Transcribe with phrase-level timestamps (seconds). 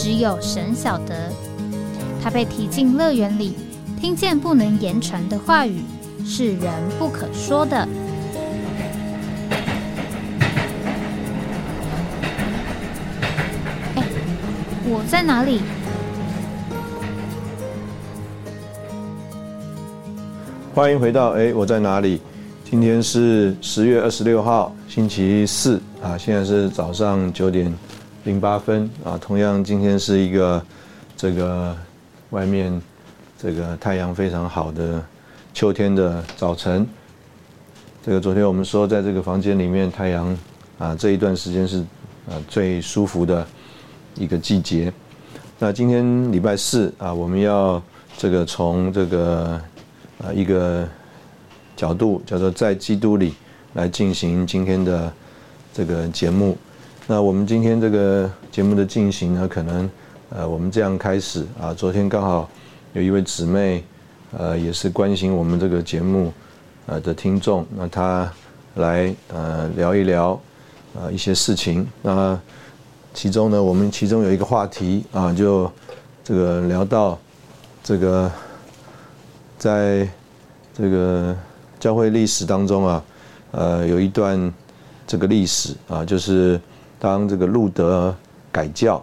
[0.00, 1.28] 只有神晓得，
[2.22, 3.56] 他被提进乐园里，
[4.00, 5.82] 听见不能言传的话语，
[6.24, 7.76] 是人不可说的。
[13.96, 14.04] 哎，
[14.84, 15.60] 我在哪里？
[20.72, 22.20] 欢迎回到哎，我在哪里？
[22.64, 27.76] 今天是十月二十六号，星期四啊，现在是早上九点。
[28.24, 30.62] 零八分啊，同样今天是一个
[31.16, 31.74] 这个
[32.30, 32.80] 外面
[33.38, 35.02] 这个太阳非常好的
[35.54, 36.86] 秋天的早晨。
[38.04, 40.36] 这个昨天我们说，在这个房间里面，太阳
[40.78, 41.78] 啊这一段时间是
[42.28, 43.46] 啊最舒服的
[44.14, 44.92] 一个季节。
[45.58, 47.82] 那今天礼拜四啊，我们要
[48.16, 49.60] 这个从这个
[50.22, 50.86] 啊一个
[51.76, 53.34] 角度叫做在基督里
[53.74, 55.12] 来进行今天的
[55.72, 56.56] 这个节目。
[57.10, 59.90] 那我们今天这个节目的进行呢，可能
[60.28, 61.72] 呃，我们这样开始啊。
[61.72, 62.46] 昨天刚好
[62.92, 63.82] 有一位姊妹，
[64.36, 66.30] 呃，也是关心我们这个节目
[66.84, 68.30] 呃的听众，那她
[68.74, 70.38] 来呃聊一聊
[71.00, 71.88] 呃一些事情。
[72.02, 72.38] 那
[73.14, 75.72] 其中呢，我们其中有一个话题啊，就
[76.22, 77.18] 这个聊到
[77.82, 78.30] 这个
[79.56, 80.06] 在
[80.74, 81.34] 这个
[81.80, 83.04] 教会历史当中啊，
[83.52, 84.52] 呃，有一段
[85.06, 86.60] 这个历史啊，就是。
[87.00, 88.12] 当这个路德
[88.50, 89.00] 改教，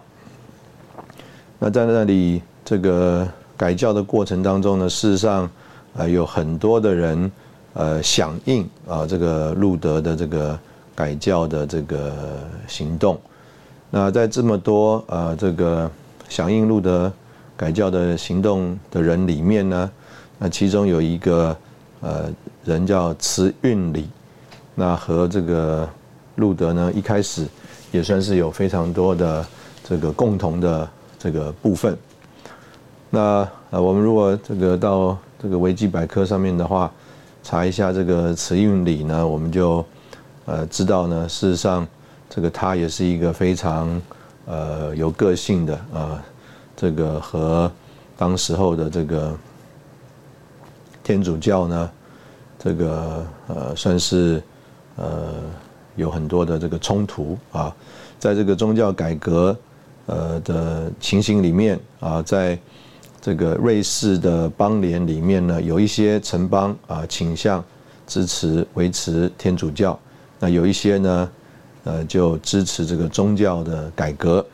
[1.58, 5.48] 那在那里这个改教的过程当中呢，事实上
[5.96, 7.32] 啊有很多的人
[7.72, 10.58] 呃响应啊这个路德的这个
[10.94, 12.12] 改教的这个
[12.66, 13.18] 行动。
[13.88, 15.90] 那在这么多呃这个
[16.28, 17.10] 响应路德
[17.56, 19.90] 改教的行动的人里面呢，
[20.38, 21.56] 那其中有一个
[22.02, 22.30] 呃
[22.62, 24.06] 人叫慈运礼，
[24.74, 25.88] 那和这个
[26.34, 27.46] 路德呢一开始。
[27.96, 29.46] 也算是有非常多的
[29.82, 30.86] 这个共同的
[31.18, 31.96] 这个部分。
[33.08, 36.92] 那呃，我们如果这个到这个维基百科上面的话，
[37.42, 39.82] 查一下这个词韵理呢，我们就
[40.44, 41.88] 呃知道呢，事实上
[42.28, 44.02] 这个他也是一个非常
[44.44, 46.20] 呃有个性的呃，
[46.76, 47.72] 这个和
[48.14, 49.34] 当时候的这个
[51.02, 51.90] 天主教呢，
[52.58, 54.42] 这个呃算是
[54.96, 55.32] 呃。
[55.98, 57.74] 有很多的这个冲突啊，
[58.26, 59.56] 在这个宗教改革
[60.06, 62.58] 呃的情形里面啊，在
[63.20, 67.64] 这个瑞士的邦联里面呢，有一些城邦啊倾向
[68.04, 69.96] 支持维持天主教，
[70.40, 71.30] 那有一些呢
[71.84, 74.44] 呃就支持这个宗教的改革。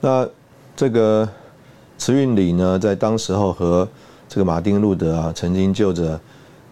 [0.00, 0.26] 那
[0.74, 1.28] 这个
[1.98, 3.86] 慈运里呢，在当时候和
[4.30, 6.18] 这个马丁路德啊，曾经就着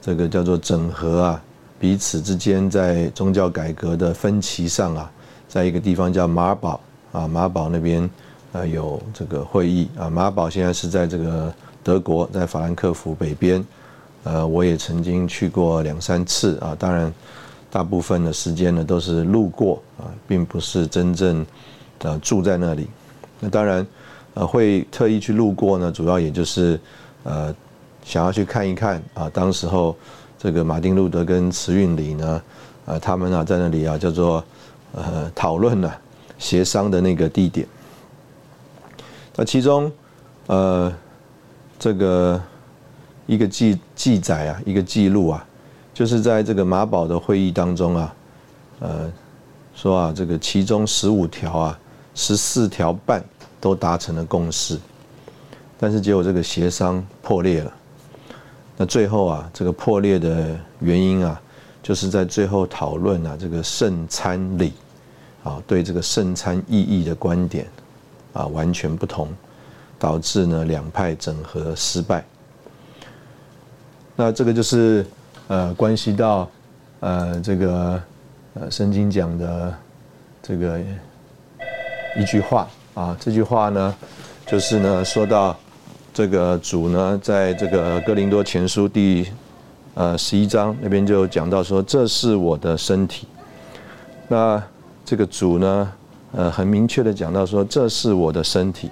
[0.00, 1.44] 这个叫做整合啊。
[1.80, 5.08] 彼此之间在宗教改革的分歧上啊，
[5.48, 6.80] 在一个地方叫马堡
[7.12, 8.10] 啊，马堡那边
[8.50, 10.10] 呃有这个会议啊。
[10.10, 13.64] 马堡现在是在这个德国，在法兰克福北边，
[14.24, 16.74] 呃，我也曾经去过两三次啊。
[16.76, 17.14] 当然，
[17.70, 21.46] 大部分的时间呢都是路过啊，并不是真正
[22.00, 22.88] 呃住在那里。
[23.38, 23.86] 那当然
[24.34, 26.80] 呃会特意去路过呢，主要也就是
[27.22, 27.54] 呃
[28.04, 29.96] 想要去看一看啊，当时候。
[30.38, 32.42] 这个马丁路德跟慈运里呢，
[32.86, 34.42] 啊，他们啊在那里啊叫做
[34.92, 35.92] 呃讨论呢
[36.38, 37.66] 协商的那个地点。
[39.34, 39.90] 那其中
[40.46, 40.92] 呃
[41.78, 42.40] 这个
[43.26, 45.44] 一个记记载啊，一个记录啊，
[45.92, 48.14] 就是在这个马堡的会议当中啊，
[48.78, 49.12] 呃
[49.74, 51.78] 说啊这个其中十五条啊，
[52.14, 53.24] 十四条半
[53.60, 54.78] 都达成了共识，
[55.78, 57.72] 但是结果这个协商破裂了。
[58.80, 61.40] 那最后啊，这个破裂的原因啊，
[61.82, 64.72] 就是在最后讨论啊，这个圣餐礼，
[65.42, 67.66] 啊，对这个圣餐意义的观点
[68.32, 69.28] 啊，完全不同，
[69.98, 72.24] 导致呢两派整合失败。
[74.14, 75.04] 那这个就是
[75.48, 76.48] 呃，关系到
[77.00, 78.00] 呃这个
[78.54, 79.74] 呃圣经讲的
[80.40, 80.80] 这个
[82.16, 83.92] 一句话啊，这句话呢，
[84.46, 85.58] 就是呢说到。
[86.18, 89.24] 这个主呢，在这个哥林多前书第
[89.94, 93.28] 呃十一章那边就讲到说，这是我的身体。
[94.26, 94.60] 那
[95.04, 95.92] 这个主呢，
[96.32, 98.90] 呃，很明确的讲到说，这是我的身体。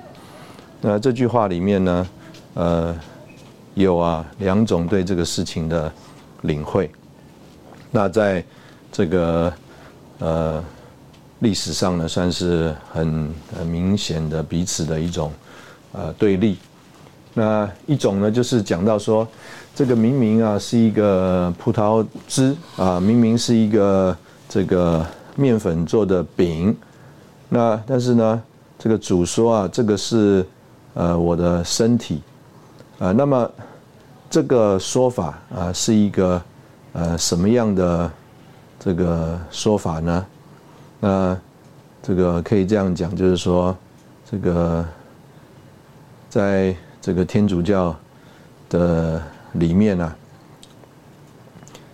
[0.80, 2.06] 那这句话里面呢，
[2.54, 2.96] 呃，
[3.74, 5.92] 有啊两种对这个事情的
[6.42, 6.88] 领会。
[7.90, 8.44] 那在
[8.92, 9.52] 这个
[10.20, 10.64] 呃
[11.40, 15.32] 历史上呢，算是很很明显的彼此的一种
[15.90, 16.56] 呃对立。
[17.38, 19.28] 那一种呢，就是讲到说，
[19.74, 24.16] 这个明明啊是一个葡萄汁啊，明明是一个
[24.48, 25.04] 这个
[25.34, 26.74] 面粉做的饼，
[27.50, 28.42] 那但是呢，
[28.78, 30.46] 这个主说啊，这个是
[30.94, 32.22] 呃我的身体
[32.98, 33.50] 啊，那么
[34.30, 36.42] 这个说法啊是一个
[36.94, 38.10] 呃什么样的
[38.80, 40.26] 这个说法呢？
[41.00, 41.38] 那
[42.02, 43.76] 这个可以这样讲，就是说
[44.24, 44.82] 这个
[46.30, 46.74] 在。
[47.06, 47.94] 这个天主教
[48.68, 49.22] 的
[49.52, 50.12] 里面呢，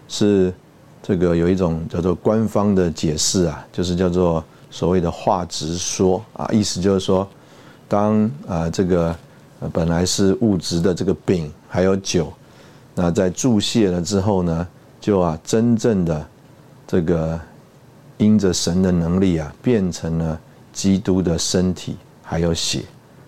[0.09, 0.51] 是
[1.03, 7.29] 这个有一种叫做官方的解释啊，就是叫做所谓的化质说啊，意思就是说，
[7.87, 9.15] 当啊这个
[9.71, 12.33] 本来是物质的这个饼还有酒，
[12.95, 14.67] 那在注泻了之后呢，
[14.99, 16.27] 就啊真正的
[16.87, 17.39] 这个
[18.17, 20.41] 因着神的能力啊，变成了
[20.73, 22.81] 基督的身体还有血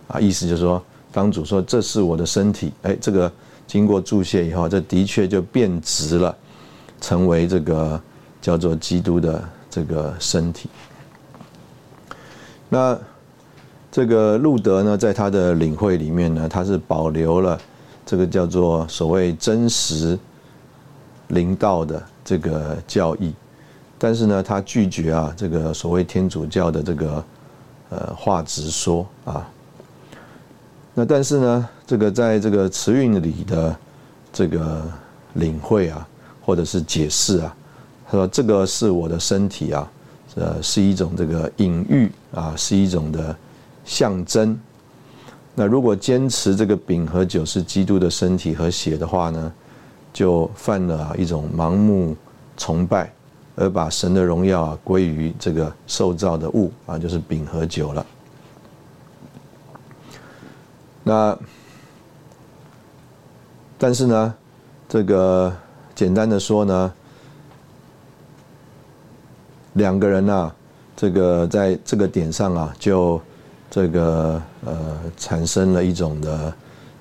[0.09, 0.83] 啊，意思就是说。
[1.15, 3.31] 当主说这是我的身体，哎，这个
[3.69, 6.37] 经过注解以后，这的确就变直了，
[7.01, 8.01] 成为这个
[8.43, 10.69] 叫做基督的这个身体。
[12.69, 12.99] 那
[13.93, 17.57] 这个路德呢，在他的领会里面呢，他是保留了
[18.05, 20.19] 这个叫做所谓真实
[21.29, 23.33] 灵道的这个教义，
[23.97, 27.25] 但是呢，他拒绝啊这个所谓天主教的这个
[27.91, 29.49] 呃话直说啊。
[30.97, 33.77] 那但是呢，这个在这个词韵里的
[34.33, 34.83] 这个
[35.35, 36.07] 领会啊，
[36.45, 37.57] 或者是解释啊，
[38.09, 39.91] 他说这个是我的身体啊，
[40.37, 43.37] 呃，是一种这个隐喻啊，是一种的
[43.85, 44.57] 象征。
[45.57, 49.53] 那如果坚持这个饼和酒是基督的身体和血的话呢，
[50.13, 52.17] 就犯了一种盲目
[52.57, 53.13] 崇拜，
[53.57, 58.07] 而把神的荣耀归于这个受造的物啊，就是饼和酒了。
[61.07, 61.39] 那，
[63.77, 64.35] 但是呢，
[64.89, 65.55] 这个
[65.95, 66.93] 简单的说呢，
[69.75, 70.53] 两个人呢，
[70.97, 73.21] 这个在这个点上啊，就
[73.71, 76.55] 这个呃，产生了一种的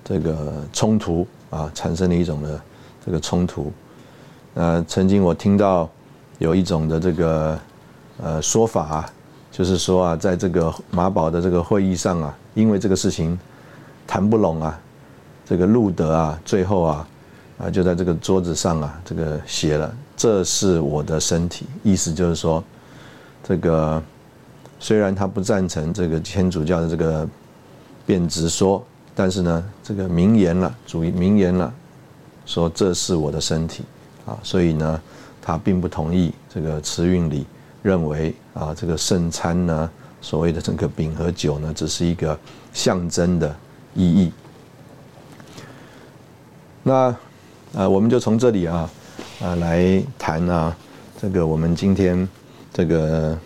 [0.03, 2.61] 这个冲突啊，产生了一种的
[3.05, 3.71] 这个冲突。
[4.55, 5.89] 呃，曾经我听到
[6.39, 7.57] 有一种的这个
[8.21, 9.09] 呃说法啊，
[9.50, 13.39] 就是说啊，在这个马宝的这个会议上啊，因为这个事情。
[14.13, 14.80] 谈不拢啊，
[15.44, 17.07] 这个路德啊，最后啊，
[17.57, 22.63] 啊就在这个桌子上啊，这个写了，这是我的身体，意思就是说，
[23.44, 24.00] 这个
[24.80, 27.27] 虽然他不赞成这个天主教的这个
[28.06, 31.74] 变直说，但是呢，这个名言了，主名言了，
[32.45, 33.83] 说这是我的身体
[34.27, 35.01] 啊，所以呢，
[35.42, 37.48] 他并不同意这个慈运里
[37.81, 39.89] 认为啊，这个圣餐呢，
[40.21, 42.38] 所谓的这个饼和酒呢，只是一个
[42.74, 43.56] 象征的。
[43.95, 44.31] 意义。
[46.84, 47.16] 那
[47.74, 48.90] 啊，我们就从这里啊
[49.42, 50.75] 啊来谈啊，
[51.22, 52.28] 这个我们今天
[52.74, 53.38] 这个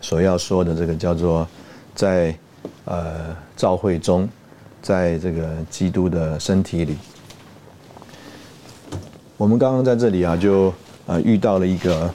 [0.00, 1.46] 所要说的这个叫做
[1.94, 2.36] 在
[2.84, 4.28] 呃教会中，
[4.82, 6.96] 在这个基督的身体里，
[9.36, 10.72] 我们刚刚在这里啊就
[11.06, 12.12] 啊遇到了一个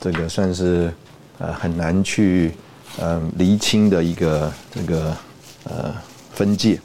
[0.00, 0.92] 这个算是
[1.38, 2.52] 呃很难去
[3.00, 5.16] 嗯厘清的一个这个
[5.64, 5.92] 呃
[6.32, 6.78] 分界。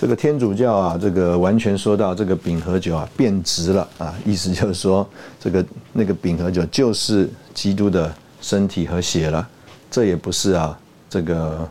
[0.00, 5.04] 这个天主教啊，这个完全说到这个饼和酒啊变质了啊，意思就是说，
[5.40, 9.46] 这个那个饼和酒就是基督的身体和血了。
[9.90, 10.78] 这也不是啊，
[11.10, 11.68] 这个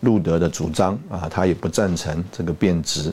[0.00, 3.12] 路德的主张啊，他也不赞成这个变质。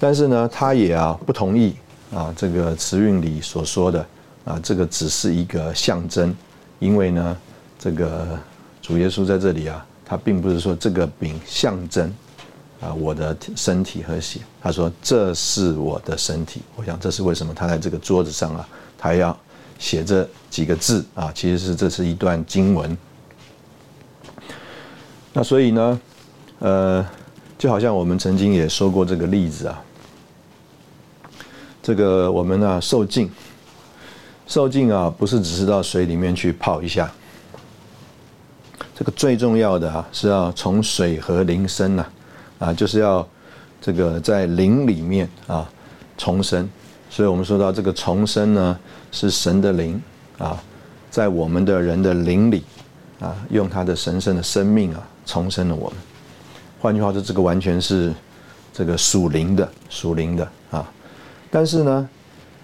[0.00, 1.76] 但是呢，他也啊不同意
[2.12, 4.04] 啊，这个词韵里所说的
[4.44, 6.36] 啊，这个只是一个象征，
[6.80, 7.36] 因为呢，
[7.78, 8.36] 这个
[8.82, 12.12] 主耶稣在这里啊，他并不是说这个饼象征。
[12.80, 16.62] 啊，我的身体和血，他说这是我的身体。
[16.76, 19.36] 我想这是为什么他在这个桌子上啊，他要
[19.78, 22.96] 写这几个字啊，其实是这是一段经文。
[25.34, 26.00] 那所以呢，
[26.60, 27.06] 呃，
[27.58, 29.84] 就好像我们曾经也说过这个例子啊，
[31.82, 33.30] 这个我们呢受浸，
[34.46, 37.12] 受浸啊不是只是到水里面去泡一下，
[38.94, 42.02] 这个最重要的啊是要从水和灵生呐。
[42.02, 42.12] 啊，
[42.60, 43.26] 啊就是要
[43.80, 45.68] 这个在灵里面啊
[46.16, 46.68] 重生，
[47.08, 48.78] 所以我们说到这个重生呢，
[49.10, 50.00] 是神的灵
[50.38, 50.62] 啊，
[51.10, 52.62] 在我们的人的灵里
[53.18, 55.98] 啊，用他的神圣的生命啊，重生了我们。
[56.78, 58.12] 换句话说，这个完全是
[58.72, 60.86] 这个属灵的，属灵的啊。
[61.50, 62.08] 但是呢，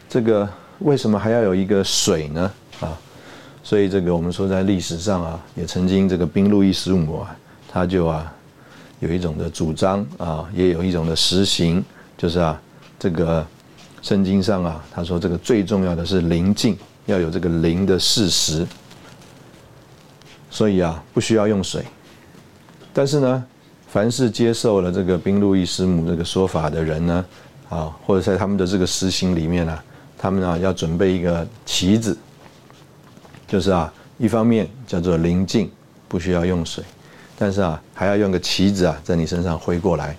[0.08, 0.48] 这个
[0.80, 2.52] 为什么还要有一个水呢？
[2.80, 2.92] 啊，
[3.62, 7.36] 所以这个我们说在历史上啊，也曾经这个宾路易十五啊，
[7.70, 8.32] 他就啊
[9.00, 11.84] 有一种的主张啊，也有一种的实行，
[12.16, 12.60] 就是啊，
[12.98, 13.46] 这个
[14.02, 16.76] 圣经上啊，他说这个最重要的是灵境，
[17.06, 18.66] 要有这个灵的事实。
[20.50, 21.84] 所以啊，不需要用水。
[22.94, 23.44] 但是呢，
[23.88, 27.24] 凡是接受了这个宾路易斯姆这个说法的人呢，
[27.68, 29.78] 啊，或者在他们的这个实行里面呢，
[30.16, 32.16] 他们啊要准备一个旗子，
[33.46, 35.70] 就是啊，一方面叫做灵境，
[36.08, 36.82] 不需要用水，
[37.38, 40.16] 但是啊，还要用个旗子啊，在你身上挥过来。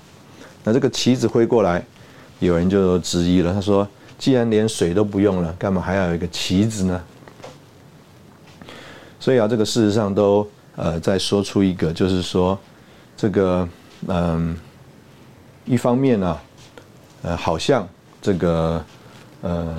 [0.64, 1.84] 那这个旗子挥过来，
[2.40, 3.88] 有人就质疑了，他说：
[4.20, 7.02] 既然连水都不用了，干嘛还要有一个旗子呢？
[9.20, 12.58] 所以啊，这个事实上都呃在说出一个，就是说，
[13.16, 13.68] 这个
[14.08, 14.56] 嗯，
[15.66, 16.38] 一方面呢，
[17.24, 17.88] 呃，好像
[18.22, 18.86] 这个
[19.42, 19.76] 呃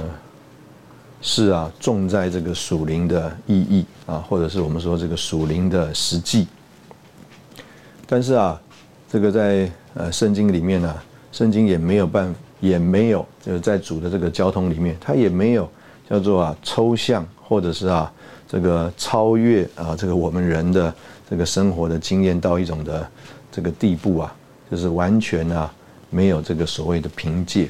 [1.21, 6.49] 是啊重在这个属灵的意义啊，或者是我们说这个属灵的实际，
[8.09, 8.61] 但是啊，
[9.09, 10.93] 这个在呃圣经里面呢，
[11.31, 15.71] 圣经也没有办，也没有就是在主的这个交通里面，它也没有
[16.09, 18.11] 叫做啊抽象，或者是啊。
[18.51, 20.95] 这个超越啊，这个我们人的
[21.29, 23.07] 这个生活的经验到一种的
[23.53, 24.35] 这个地步啊，
[24.71, 25.71] 就是完全啊
[26.09, 27.69] 没有这个所谓的凭借。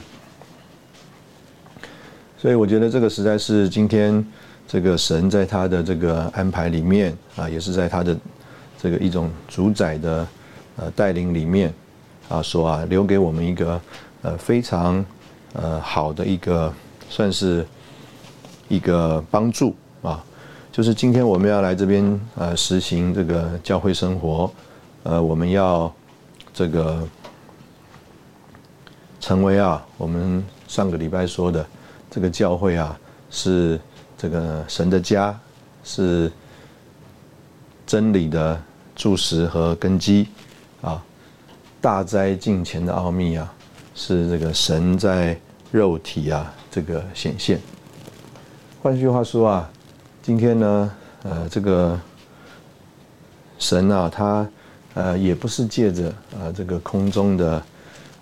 [2.40, 4.24] 所以我觉得这个实在是今天
[4.68, 8.16] 这个神在他的这个安排里面啊，也是在他的
[8.80, 10.26] 这个一种主宰的
[10.76, 11.74] 呃带领里面
[12.28, 13.80] 啊，说啊留给我们一个
[14.22, 15.04] 呃非常
[15.52, 16.72] 呃好的一个
[17.10, 17.66] 算是
[18.68, 20.24] 一个帮助啊。
[20.70, 24.48] 就是今天我们要来这边呃实行这个教会生活，
[25.02, 25.92] 呃，我们要
[26.54, 27.02] 这个
[29.18, 31.66] 成为啊，我们上个礼拜说的
[32.08, 32.96] 这个教会啊，
[33.28, 33.80] 是
[34.16, 35.36] 这个神的家，
[35.82, 36.30] 是
[37.84, 38.62] 真理的
[38.98, 40.28] 柱石和根基
[40.82, 41.02] 啊，
[41.80, 43.50] 大灾近前的奥秘啊，
[43.94, 45.38] 是这个神在
[45.70, 47.58] 肉体啊这个显现。
[48.82, 49.70] 换句话说啊。
[50.20, 51.98] 今天呢，呃，这个
[53.58, 54.46] 神啊，他
[54.92, 57.62] 呃也不是借着呃这个空中的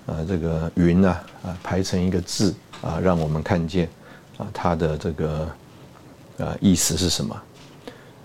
[0.07, 3.89] 呃这个云啊啊排成一个字啊，让我们看见
[4.39, 5.49] 啊他的这个
[6.37, 7.43] 呃意思是什么？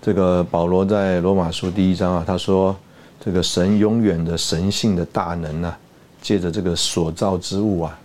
[0.04, 2.76] 这个保罗在罗马书第一章啊，他说
[3.20, 5.78] 这个神永远的神性的大能啊，
[6.20, 7.98] 借着这个所造之物啊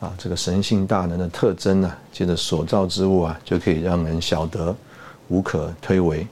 [0.00, 4.76] 啊这个神性大能的特征啊，借着所造之物啊，就可以让人晓得。
[5.28, 6.26] 无可推诿，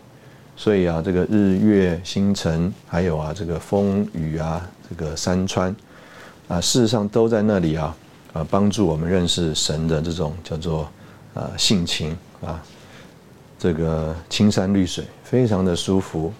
[0.56, 5.74] 所以啊，这个日月星辰，还有啊，这个风雨啊，这个山川，
[6.48, 7.96] 啊，事实上都在那里啊，
[8.32, 10.90] 啊，帮助我们认识神的这种叫做
[11.32, 12.10] 啊性情
[12.44, 12.60] 啊，
[13.58, 16.32] 这个青山绿水，非常的舒服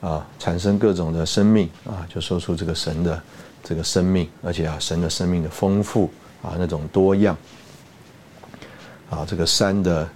[0.00, 3.22] 啊，产生各种的生命啊，就说出这个神的
[3.64, 6.10] 这个生命，而且啊，神的生命的丰富
[6.42, 7.36] 啊，那种多样
[9.10, 10.08] 啊，这个山的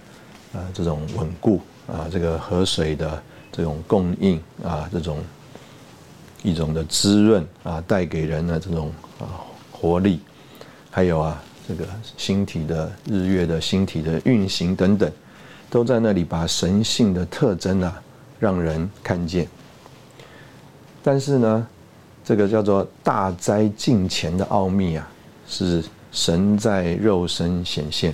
[0.53, 1.59] 呃这种稳固。
[1.85, 5.21] 啊，这个河水的这种供应啊，这种
[6.41, 10.21] 一种的滋润啊，带给人的这种啊活力，
[10.89, 15.11] 还有啊，这个星体的日月的星体的运行等等，
[15.73, 17.99] 都在那里把神性的特征啊，
[18.39, 19.47] 让人看见。
[21.01, 21.67] 但是呢，
[22.23, 25.09] 这个叫做大灾近前的奥秘啊，
[25.47, 28.13] 是神在肉身显现。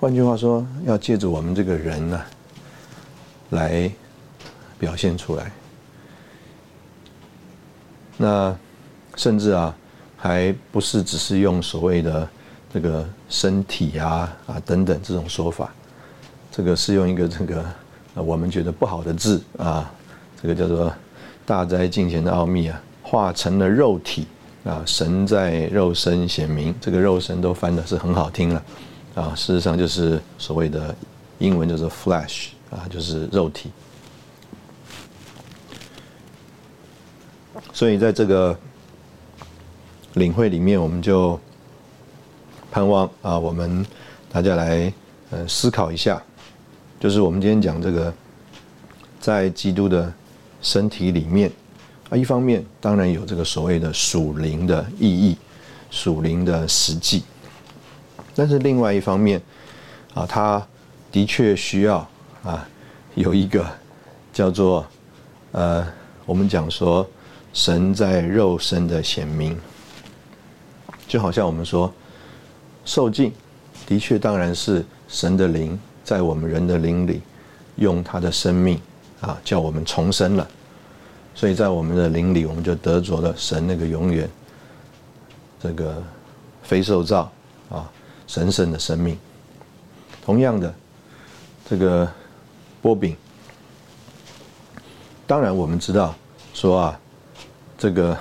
[0.00, 2.18] 换句话说，要借助我们这个人呢，
[3.50, 3.92] 来
[4.78, 5.52] 表现出来。
[8.16, 8.56] 那
[9.16, 9.76] 甚至啊，
[10.16, 12.26] 还不是只是用所谓的
[12.72, 15.72] 这个身体啊啊等等这种说法，
[16.50, 19.92] 这个是用一个这个啊我们觉得不好的字啊，
[20.40, 20.92] 这个叫做
[21.44, 24.26] “大灾近前的奥秘”啊，化成了肉体
[24.64, 28.62] 啊，神在肉身显明，这个肉身都翻的是很好听了。
[29.14, 30.94] 啊，事实上就是所谓的
[31.38, 33.70] 英文叫做 flesh 啊，就是肉体。
[37.74, 38.56] 所以在这个
[40.14, 41.38] 领会里面，我们就
[42.72, 43.84] 盼望啊，我们
[44.32, 44.90] 大家来
[45.30, 46.20] 呃思考一下，
[46.98, 48.10] 就是我们今天讲这个
[49.20, 50.10] 在基督的
[50.62, 51.52] 身体里面
[52.08, 55.36] 啊，一方面当然有这个所谓的属灵的意义、
[55.90, 57.22] 属灵的实际。
[58.34, 59.38] 但是另外一方面，
[60.14, 60.66] 啊，他
[61.12, 61.98] 的确需要
[62.42, 62.66] 啊
[63.14, 63.66] 有一个
[64.32, 64.86] 叫做
[65.50, 65.86] 呃，
[66.24, 67.06] 我们讲说
[67.52, 69.54] 神在肉身的显明，
[71.06, 71.92] 就好像我们说
[72.84, 73.32] 受尽，
[73.86, 77.20] 的确当然是神的灵在我们人的灵里
[77.76, 78.80] 用他的生命
[79.20, 80.48] 啊，叫我们重生了。
[81.34, 84.28] 所以在我们的灵里，我们就得着了神那个永远
[85.60, 86.02] 这个
[86.62, 87.30] 非受造
[87.70, 87.90] 啊
[88.26, 89.16] 神圣的生命。
[90.24, 90.74] 同样的，
[91.68, 92.08] 这个
[92.82, 93.16] 波饼，
[95.26, 96.14] 当然我们知道
[96.52, 97.00] 说啊，
[97.78, 98.16] 这个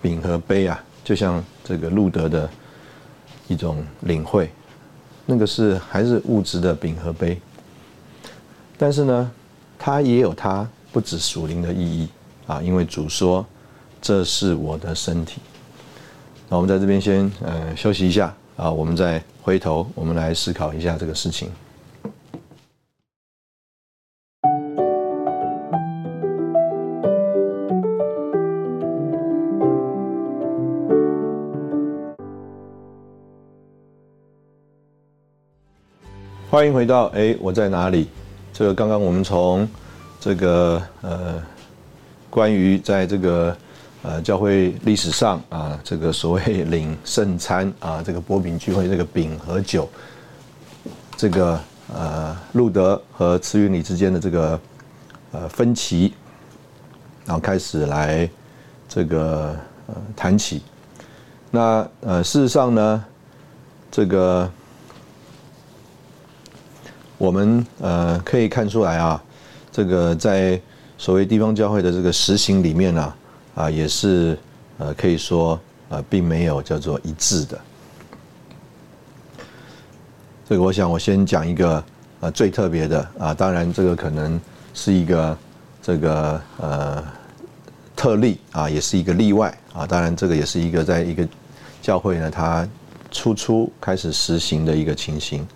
[0.00, 2.48] 饼和杯啊，就像这个路德的
[3.50, 4.50] 一种领会，
[5.26, 7.38] 那个是还是物质的饼和杯，
[8.78, 9.30] 但是呢，
[9.78, 10.66] 它也有它。
[10.92, 12.08] 不止属灵的意义
[12.48, 13.46] 啊，因为主说
[14.02, 15.40] 这是我的身体。
[16.48, 21.48] 那我们在这边先呃休息一下啊，我们再回头，我们来思考一下这个事情。
[36.50, 38.08] 欢迎回到哎，我在哪里？
[38.52, 39.68] 这个刚刚我们从。
[40.18, 41.40] 这个呃，
[42.28, 43.56] 关于在这个
[44.02, 49.88] 呃教会历史上啊，这个所谓 领圣餐啊，这个波饼聚会，这个饼和酒，
[51.16, 51.60] 这个
[51.94, 54.60] 呃路德和慈云里之间的这个
[55.30, 56.12] 呃分歧，
[57.24, 58.28] 然后开始来
[58.88, 60.62] 这个呃谈起。
[61.52, 63.04] 那呃事实上呢，
[63.88, 64.50] 这个
[67.20, 69.22] 我们呃可以看出来啊。
[69.70, 70.58] 这个在
[70.96, 73.14] 所谓地方教会的这个实行里面呢，
[73.54, 74.36] 啊，也是
[74.78, 75.60] 呃，可以说
[75.90, 77.60] 呃，并没有叫做一致的。
[80.48, 81.84] 这个我想我先讲一个
[82.20, 84.40] 呃最特别的啊，当然这个可能
[84.72, 85.38] 是一个
[85.82, 87.04] 这个呃
[87.94, 89.86] 特例啊，也是一个例外啊。
[89.86, 91.28] 当然这个也是一个在一个
[91.82, 92.66] 教会呢，它
[93.10, 95.46] 初初开始实行的一个情形。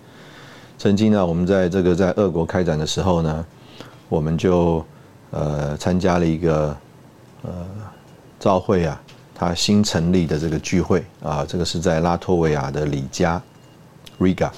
[0.79, 3.45] 曾经呢，我们在这个在俄国开展的时候呢。
[4.11, 4.85] 我们就
[5.31, 6.77] 呃参加了一个
[7.43, 7.67] 呃
[8.39, 9.01] 召会啊，
[9.35, 13.43] 他新成立的这个聚会啊，这个是在拉脱维亚的里加
[14.21, 14.51] Riga。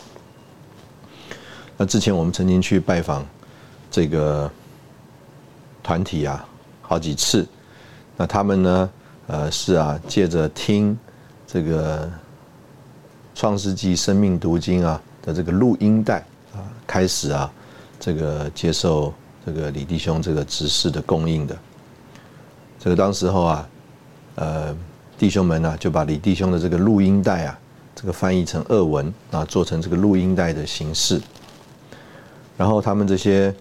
[1.77, 3.25] 那之前我们曾经去拜访
[3.89, 4.51] 这个
[5.83, 6.45] 团体啊，
[6.83, 7.47] 好几次。
[8.17, 8.91] 那他们呢，
[9.29, 10.99] 呃是啊，借着听
[11.47, 12.11] 这个
[13.35, 16.21] 创世纪生命读经啊的这个录音带
[16.55, 17.53] 啊，开始啊，
[18.01, 19.13] 这个接受。
[19.49, 21.57] 这个李弟兄这个指示的供应的，
[22.81, 23.69] 这个当时候啊，
[24.35, 24.77] 呃，
[25.17, 27.57] 弟兄们呢就把李弟兄的这个录音带啊，
[27.95, 31.23] 这个翻译成俄文啊，做成这个录音带的形式。
[32.57, 33.55] 然后他们这些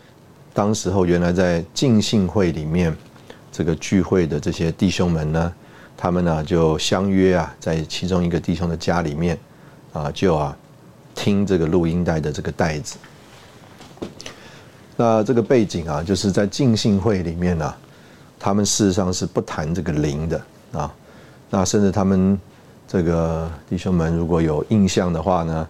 [0.56, 2.92] 当时候原来在敬信会里面
[3.52, 5.54] 这个聚会的这些弟兄们呢，
[5.96, 9.38] 他们呢就相约啊，在其中一个弟兄的家里面
[9.94, 10.58] 啊，就啊
[11.16, 12.98] 听这个录音带的这个袋子。
[14.98, 17.74] 那这个背景啊，就是在敬信会里面呢，
[18.40, 20.94] 他们事实上是不谈这个灵的啊。
[21.50, 22.40] 那甚至他们
[22.88, 25.68] 这个弟兄们如果有印象的话呢，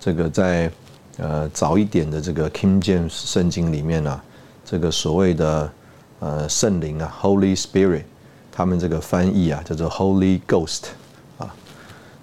[0.00, 0.70] 这个在
[1.18, 4.20] 呃早一点的这个 King James 圣经里面呢，
[4.64, 5.72] 这个所谓的
[6.18, 8.02] 呃圣灵啊 Holy Spirit，
[8.50, 10.86] 他们这个翻译啊叫做 Holy Ghost
[11.38, 11.54] 啊。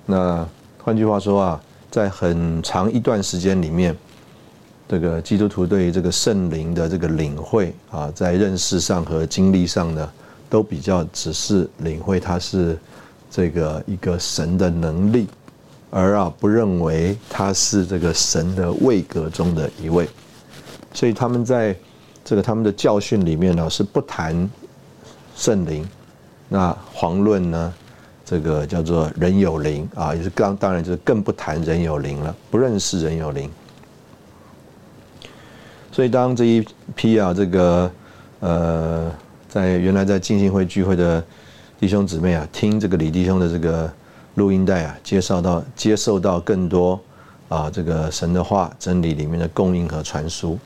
[0.06, 0.46] 那
[0.84, 3.96] 换句话说啊，在很长一段时间里面。
[4.88, 10.12] 这个基督徒对于这个圣灵的这个领会啊，在认识上和经历上呢，
[10.50, 12.78] 都比较只是领会它是
[13.30, 15.28] 这个一个神的能力，
[15.90, 20.06] 而啊不认为他是这个神的位格中的一位，
[20.94, 21.74] 所以他们在
[22.26, 24.50] 这个他们的教训里面呢是不谈
[25.38, 25.88] 圣灵，
[26.50, 27.74] 那遑论呢
[28.32, 33.52] 这个叫做人有灵啊，也是刚当然就是更不谈人有灵了，不认识人有灵。
[35.92, 36.66] 所以，当这一
[36.96, 37.92] 批啊，这个
[38.40, 39.12] 呃，
[39.50, 41.22] 在原来在敬信会聚会的
[41.78, 43.92] 弟兄姊妹啊，听这个李弟兄的这个
[44.36, 46.98] 录音带啊，介绍到接受到更多
[47.50, 50.58] 啊，这个神的话真理里面的供应和传输。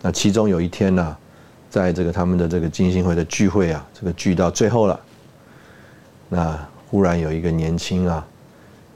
[0.00, 1.16] 那其中有一天呢，
[1.68, 5.00] 在这个他们的这个敬信会的聚会啊，这个聚到最后了，
[6.28, 6.58] 那
[6.90, 8.26] 忽然有一个年轻啊，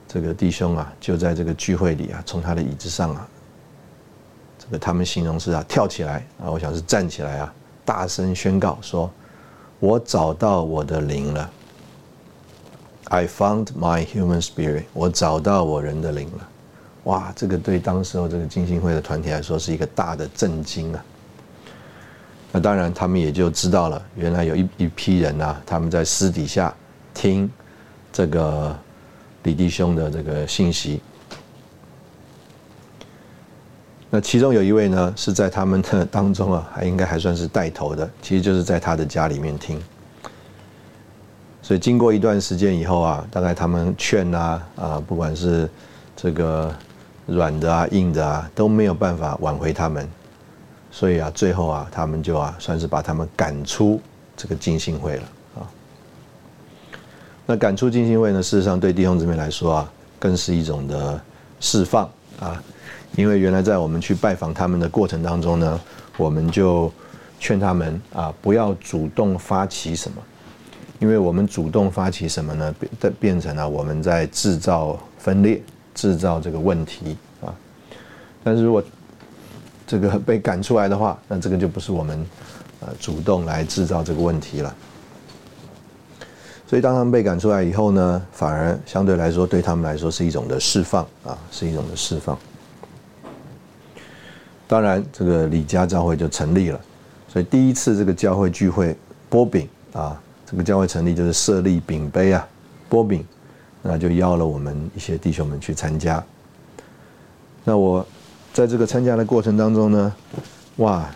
[0.07, 3.27] 这个弟兄啊，就在这个聚会里啊，从他的椅子上啊。
[4.59, 9.11] 这个他们形容是啊，跳起来啊，我想是站起来啊，大声宣告说
[9.79, 11.49] ：“我找到我的灵了。”
[13.09, 14.85] I found my human spirit。
[14.93, 16.49] 我找到我人的灵了。
[17.03, 21.03] 哇，这个对当时候这个金星会的团体来说是一个大的震惊啊。
[22.53, 26.73] 那当然，他们也就知道了，原来有一一批人呐，他们在私底下
[27.13, 27.49] 听
[28.11, 28.77] 这个
[29.43, 31.01] 李弟兄的这个信息。
[34.09, 39.81] 那其中有一位呢，是在他们的当中啊，还应该还算是带头的，其实就是在他的家里面听。
[41.63, 45.67] 所以经过一段时间以后啊，大概他们劝啊啊，不管是
[46.15, 46.71] 这个
[47.25, 50.07] 软的啊、硬的啊，都没有办法挽回他们。
[50.91, 53.99] 所以啊，最后啊，他们就啊，算是把他们赶出
[54.37, 55.23] 这个敬信会了。
[57.45, 61.21] 那赶出金星位呢，事实上对弟兄姊妹来说啊，更是一种的
[61.59, 62.61] 释放啊。
[63.15, 65.79] 因为原来在我们去拜访他们的过程当中呢，
[66.17, 66.91] 我们就
[67.39, 70.21] 劝他们啊，不要主动发起什么，
[70.99, 75.61] 因为我们主动发起什么呢，变变成了我们在制造分裂，
[75.93, 77.53] 制造这个问题啊。
[78.43, 78.81] 但是如果
[79.85, 82.25] 这个被赶出来的话，那这个就不是我们
[82.79, 84.73] 呃主动来制造这个问题了。
[86.73, 92.35] 所以当他们被赶出来以后呢，反而相对来说对他们来说是一种的释放啊，是一种的释放。
[94.67, 96.81] 当然，这个李家教会就成立了。
[97.27, 98.97] 所以第一次这个教会聚会
[99.29, 102.43] 波饼啊，这个教会成立就是设立饼杯啊，
[102.89, 103.23] 波饼，
[103.83, 106.23] 那就邀了我们一些弟兄们去参加。
[107.63, 108.03] 那我。
[108.51, 110.13] 在这个参加的过程当中呢，
[110.77, 111.07] 哇，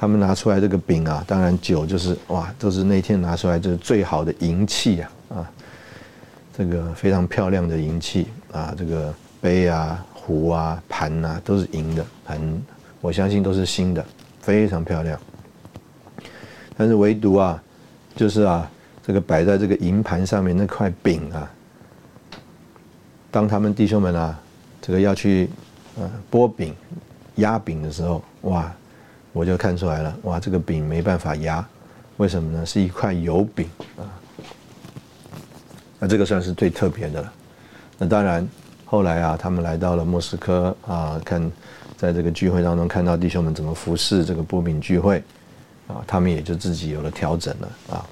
[0.00, 5.50] 他们拿出来这个饼啊，当然酒就是哇，都是那天拿出来就是最好的银器啊啊，
[6.56, 12.62] 这个非常漂亮的银器啊，这个杯啊、壶啊、盘啊都是银的，很
[13.02, 14.02] 我相信都是新的，
[14.40, 15.20] 非常漂亮。
[16.78, 17.62] 但是唯独啊，
[18.16, 18.70] 就是啊，
[19.06, 21.52] 这个摆在这个银盘上面那块饼啊，
[23.30, 24.40] 当他们弟兄们啊，
[24.80, 25.50] 这个要去。
[25.98, 26.72] 呃，剥饼、
[27.34, 28.72] 压饼的时候，哇，
[29.32, 31.64] 我就看出来了，哇，这个饼没办法压，
[32.16, 32.66] 为什么呢？
[32.66, 34.02] 是一块油饼啊。
[35.98, 37.32] 那这个算是最特别的了。
[37.98, 38.48] 那当然，
[38.84, 41.50] 后来啊，他们来到了莫斯科啊，看
[41.96, 45.22] 在这个聚会当中看到弟兄们怎么服侍这个波饼聚会，
[45.86, 48.06] 啊，他们也就自己有了调整了啊。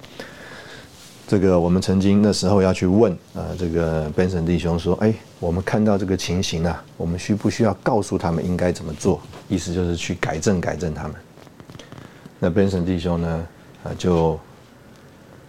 [1.29, 9.21] 这个我们曾经那时候要去问啊，这个 Benson 弟兄说：“哎，我们看到这个情形啊，我们需不需要告诉他们应该怎么做？
[9.47, 11.13] 意思就是去改正改正他们。”
[12.41, 13.47] 那 Benson 弟兄呢，
[13.85, 14.41] 啊，就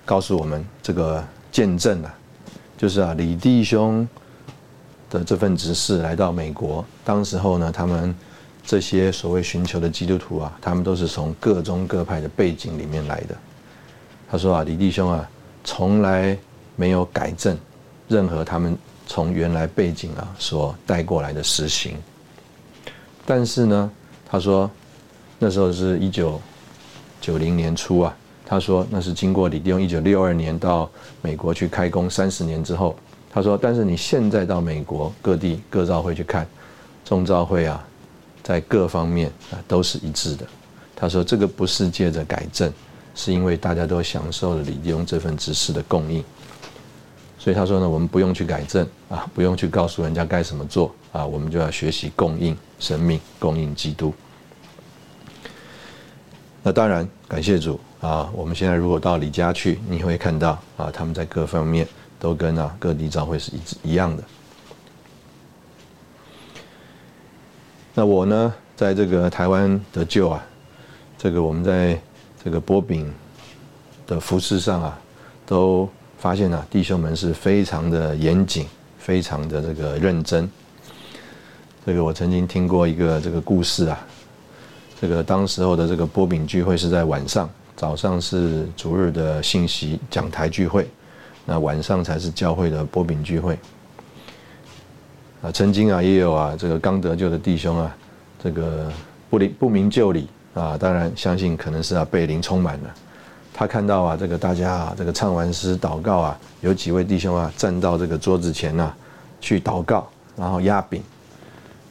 [0.04, 2.14] 告诉我们这个见证啊，
[2.78, 4.06] 就是啊，李弟兄
[5.10, 8.14] 的这份指示来到美国，当时候呢，他们
[8.66, 13.36] 这些所谓寻求的基督徒啊，他们都是从各宗各派的背景里面来的。
[14.30, 15.26] 他说啊，李弟兄啊。
[15.64, 16.38] 从来
[16.76, 17.58] 没有改正
[18.08, 21.96] 任何他们从原来背景啊所带过来的实行，
[23.26, 23.92] 但是呢，
[24.26, 24.70] 他说
[25.38, 26.40] 那时候是一九
[27.20, 30.90] 九零年初啊，他说那是经过李弟兄一九六二年到
[31.22, 32.96] 美国去开工三十年之后，
[33.32, 36.48] 他说，但是你现在到美国各地各教会去看，
[37.04, 37.86] 众教会啊，
[38.44, 40.46] 在各方面啊都是一致的。
[40.96, 42.72] 他说这个不是借着改正。
[43.20, 46.24] 是因为大家都享受了李弟兄这份知识的供应，
[47.38, 54.14] 所以他说呢，我们不用去改正啊，不用去告诉人家该怎么做啊，我们就要学习供应生命，供应基督。
[56.64, 58.32] 那当然，感谢主啊！
[58.34, 61.86] 我们现在如果到李家去，你会看到啊，他们在各方面
[62.22, 64.24] 都跟啊各地教会是一一样的。
[67.94, 70.42] 那我呢，在这个台湾得救啊，
[71.18, 72.00] 这个我们在。
[72.44, 73.12] 这个波饼
[74.08, 75.00] 的服饰上啊，
[75.46, 78.66] 都发现啊，弟兄们是非常的严谨，
[78.98, 80.50] 非常的这个认真。
[81.86, 84.00] 这个我曾经听过一个这个故事啊，
[85.02, 90.88] 这个当时候的这个波饼聚会是在晚上，早上是逐日的信息讲台聚会，
[91.46, 93.58] 那晚上才是教会的波饼聚会。
[95.42, 97.96] 啊，曾经啊也有啊这个刚得救的弟兄啊，
[98.42, 98.92] 这个
[99.30, 100.28] 不理不明就里。
[100.54, 102.96] 啊，当然相信可能是啊被灵充满了。
[103.54, 108.94] 他看到啊，这个大家啊，这个唱完诗祷告啊，有几位弟兄啊站到这个桌子前呐
[109.42, 111.04] 去祷告，然后压饼。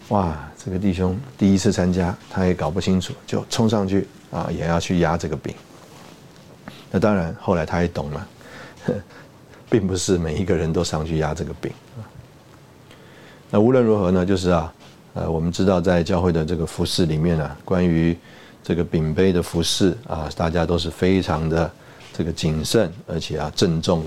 [0.09, 5.55] 哇，这个弟兄第一次参加，他也搞不清楚，就冲上去啊，也要去压这个饼。
[6.90, 8.27] 那当然，后来他也懂了，
[9.68, 11.71] 并不是每一个人都上去压这个饼。
[13.51, 14.73] 那无论如何呢，就是啊，
[15.12, 18.16] 呃，我们知道在教会的这个服饰里面呢，关于
[18.68, 21.72] 这个饼杯的服饰啊，大家都是非常的
[22.12, 24.04] 这个谨慎，而且啊郑重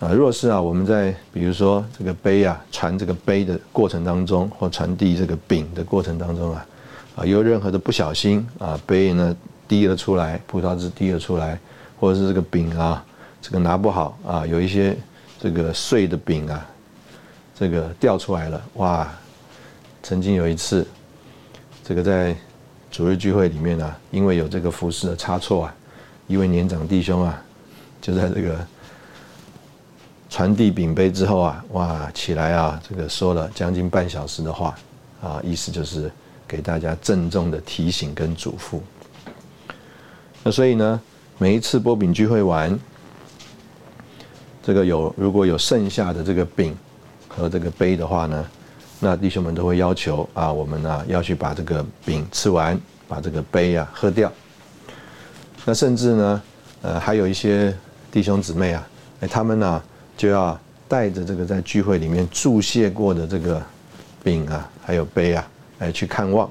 [0.00, 0.08] 的。
[0.08, 6.66] 啊，若是啊我们在比如说这个杯啊传这个杯的过程当中，或传递这个饼的过程当中啊，
[7.14, 9.36] 啊有任何的不小心啊杯呢
[9.68, 11.56] 滴了出来，葡萄汁滴了出来，
[12.00, 13.04] 或者是这个饼啊
[13.40, 14.96] 这个拿不好啊，有一些
[15.38, 16.66] 这个碎的饼啊
[17.56, 19.08] 这个掉出来了，哇！
[20.02, 20.84] 曾经有一次，
[21.84, 22.36] 这个在
[22.96, 25.74] 主日聚会里面啊，因为有这个服饰的差错啊，
[26.26, 27.42] 一位年长弟兄啊，
[28.00, 28.58] 就在这个
[30.30, 34.74] 传递饼杯之后啊，哇，起来啊，这个说了将近半小时的话
[35.20, 36.10] 啊，意思就是
[36.48, 38.80] 给大家郑重的提醒跟嘱咐。
[40.42, 40.98] 那所以呢，
[41.36, 42.80] 每一次波饼聚会完，
[44.62, 46.74] 这个有如果有剩下的这个饼
[47.28, 48.42] 和这个杯的话呢，
[48.98, 54.32] 那弟兄们都会要求啊，我们呢要去把这个饼吃完，把这个杯啊喝掉。
[55.64, 56.42] 那甚至呢，
[56.82, 57.76] 呃，还有一些
[58.10, 58.88] 弟兄姊妹啊，
[59.20, 59.82] 哎，他们呢
[60.16, 63.62] 就要带着这个在聚会里面注谢过的这个
[64.22, 65.46] 饼啊，还有杯啊，
[65.78, 66.50] 来去看望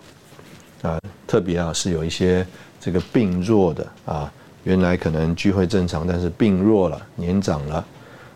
[0.82, 1.00] 啊。
[1.28, 2.46] 特别啊，是有一些
[2.80, 4.32] 这个病弱的啊，
[4.64, 7.86] 原来可能聚会正常，但是病弱了、年长了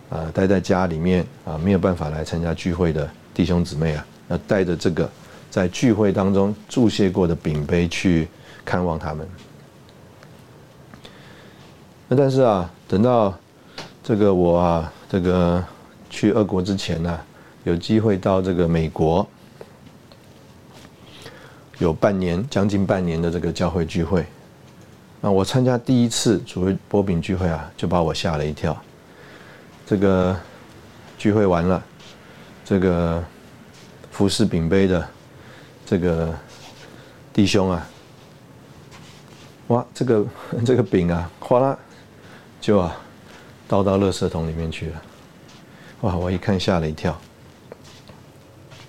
[0.09, 3.07] 啊，待在家里面啊，没有办法来参加聚会的
[3.39, 5.09] 弟兄姊妹啊，要带着这个
[5.49, 8.27] 在聚会当中注谢过的饼杯去
[8.65, 9.25] 看望他们。
[12.09, 13.33] 那但是啊，等到
[14.03, 15.63] 这个我啊，这个
[16.09, 17.17] 去俄国之前呢，
[17.63, 19.25] 有机会到这个美国，
[21.77, 24.25] 有半年将近半年的这个教会聚会。
[25.21, 28.77] 那我参加第一次主会波饼聚会啊，就把我吓了一跳。
[29.87, 30.37] 这个
[31.17, 31.81] 聚会完了，
[32.69, 33.23] 这个
[34.11, 35.09] 服侍饼杯的
[35.87, 36.31] 这个
[37.33, 37.87] 弟兄啊，
[39.69, 40.25] 哇，这个
[40.63, 41.75] 这个饼啊，哗啦。
[42.61, 42.95] 就啊，
[43.67, 45.01] 倒到垃圾桶里面去了。
[46.01, 46.15] 哇！
[46.15, 47.19] 我一看吓了一跳。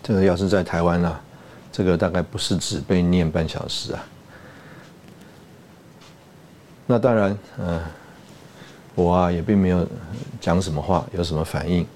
[0.02, 1.18] 这个要是在台湾啊，
[1.72, 4.04] 这个大概不是只被念半小时啊。
[6.86, 7.80] 那当然，嗯，
[8.94, 9.88] 我啊也并没有
[10.38, 11.86] 讲什么话，有什么反应。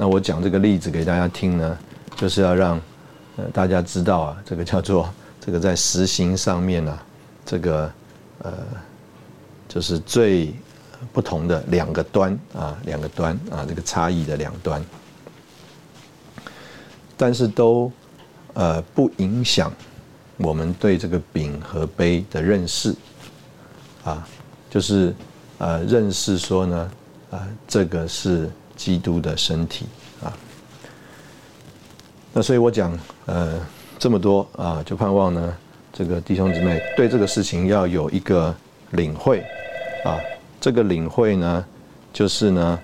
[0.00, 1.78] 那我讲这个例子给大家听呢，
[2.16, 2.80] 就是要让
[3.36, 6.98] 呃大家知道啊，这个叫做这个在实行上面呢，
[7.44, 7.92] 这个
[8.38, 8.52] 呃
[9.68, 10.54] 就是最。
[11.14, 14.84] 不同的两个端啊，两个端啊，这个差异的两端，
[17.16, 17.90] 但是都
[18.52, 19.72] 呃不影响
[20.36, 22.94] 我们对这个饼和杯的认识
[24.04, 24.28] 啊，
[24.68, 25.14] 就是
[25.56, 26.90] 呃认识说呢
[27.30, 29.84] 啊，这个是基督的身体
[30.24, 30.32] 啊。
[32.32, 33.60] 那所以我讲呃
[33.98, 35.54] 这么多啊，就盼望呢
[35.92, 38.54] 这个弟兄姊妹对这个事情要有一个
[38.92, 39.44] 领会
[40.02, 40.16] 啊。
[40.58, 41.64] 这个领会呢，
[42.10, 42.80] 就是呢，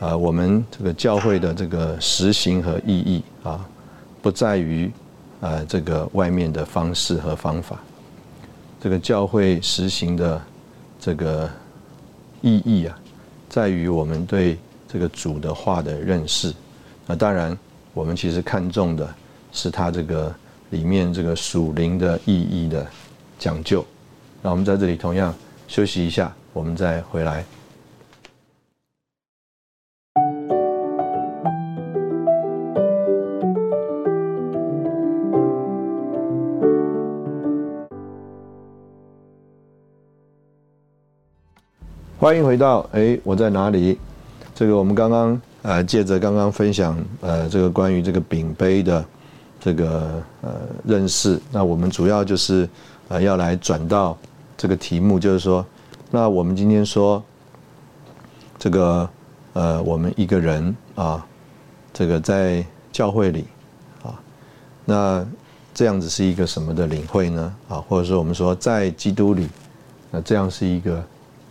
[0.00, 3.66] 啊，我们这个教会的这个实行和意义啊，
[4.22, 4.90] 不在于
[5.42, 7.78] 啊这个外面的方式和方法，
[8.80, 10.40] 这个教会实行的
[10.98, 11.50] 这个
[12.40, 12.98] 意义啊，
[13.48, 14.58] 在于我们对
[14.94, 16.54] 这个主的话的认识。
[17.04, 17.58] 那当然，
[17.94, 19.12] 我们其实看重的
[19.50, 20.32] 是它这个
[20.70, 22.86] 里面这个属灵的意义的
[23.36, 23.84] 讲究。
[24.40, 25.34] 那我们在这里同样
[25.66, 26.32] 休息一下。
[26.52, 27.44] 我们再回来。
[42.16, 43.98] 欢迎回到哎，我在哪里？
[44.54, 49.04] 这个我们刚刚呃，借着刚刚分享呃，这个关于这个饼杯的
[49.60, 50.52] 这个呃
[50.84, 52.68] 认识，那我们主要就是
[53.08, 54.16] 呃要来转到
[54.56, 55.64] 这个题目，就是说。
[56.10, 57.20] 那我们今天说，
[58.56, 59.08] 这个
[59.52, 61.26] 呃，我们一个人啊，
[61.92, 63.46] 这个在教会里
[64.00, 64.14] 啊，
[64.84, 65.26] 那
[65.72, 67.52] 这样子是一个什么的领会呢？
[67.68, 69.48] 啊，或者说我们说在基督里，
[70.12, 71.04] 那这样是一个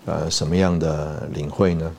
[0.06, 1.92] 呃什么样的领会呢？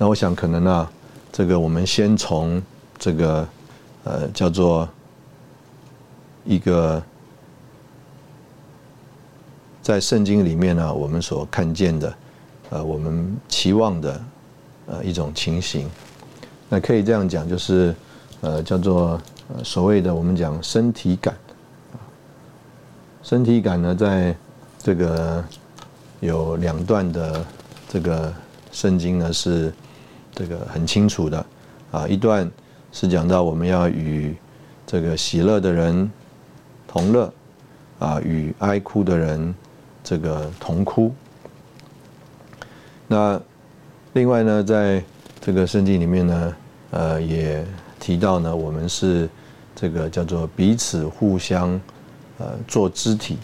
[0.00, 0.90] 那我想可能啊，
[1.30, 2.62] 这个我们先从
[2.98, 3.46] 这个
[4.04, 4.88] 呃叫做
[6.46, 7.02] 一个。
[9.82, 12.14] 在圣经里面呢，我们所看见的，
[12.68, 14.20] 呃，我们期望的，
[14.86, 15.88] 呃，一种情形，
[16.68, 17.94] 那可以这样讲，就是，
[18.42, 21.34] 呃，叫做呃所谓的我们讲身体感，
[23.22, 24.36] 身体感呢，在
[24.78, 25.44] 这个
[26.20, 27.44] 有两段的
[27.88, 28.32] 这个
[28.70, 29.72] 圣经呢是
[30.32, 31.46] 这个很清楚的，
[31.90, 32.50] 啊，一段
[32.92, 34.34] 是讲到我们要与
[34.86, 36.10] 这个喜乐的人
[36.86, 37.32] 同乐，
[37.98, 39.54] 啊，与哀哭的人。
[40.02, 41.14] 这个同哭。
[43.06, 43.38] 那
[44.14, 45.04] 另外呢，在
[45.38, 46.56] 这个圣经里面呢，
[46.90, 47.64] 呃，也
[48.00, 49.28] 提到呢，我们是
[49.76, 51.78] 这个叫做彼此互相
[52.38, 53.36] 呃做肢体。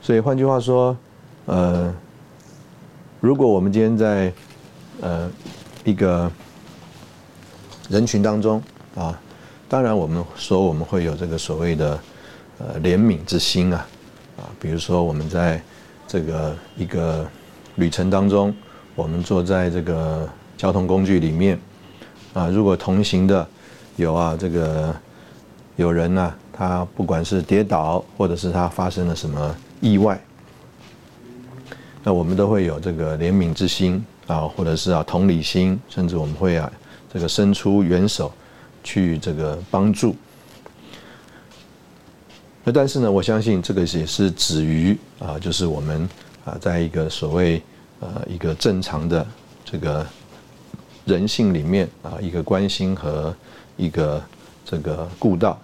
[0.00, 0.96] 所以换句话说，
[1.44, 1.94] 呃，
[3.20, 4.32] 如果我们今天在
[5.00, 5.30] 呃
[5.84, 6.30] 一个
[7.88, 8.62] 人群当中
[8.94, 9.18] 啊，
[9.68, 12.00] 当然我们说我们会有这个所谓的
[12.58, 13.86] 呃怜悯之心啊
[14.36, 15.60] 啊，比如说我们在
[16.06, 17.26] 这个一个
[17.76, 18.54] 旅程当中，
[18.94, 21.58] 我们坐在这个交通工具里面
[22.34, 23.46] 啊，如果同行的
[23.96, 24.94] 有啊这个
[25.76, 30.20] 有人呢，他不管是跌倒或者是他发生了什么意外，
[32.02, 36.70] 那我们都会有这个怜悯之心啊，或者是啊同理心，甚至我们会啊。
[37.10, 38.30] 这个伸出援手
[38.84, 40.14] 去这个帮助，
[42.62, 46.06] 那但是呢，我相信这个也是止于啊，就是我们
[46.44, 47.62] 啊，在一个所谓
[48.00, 49.26] 呃一个正常的
[49.64, 50.06] 这个
[51.06, 53.34] 人性里面啊，一个关心和
[53.78, 54.22] 一个
[54.66, 55.58] 这个顾道，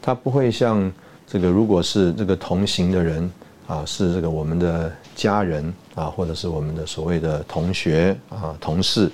[0.00, 0.90] 他不会像
[1.26, 3.30] 这个如果是这个同行的人
[3.66, 9.10] 啊，是这个我们的家人啊，或者是我们的所谓的同学啊、同事。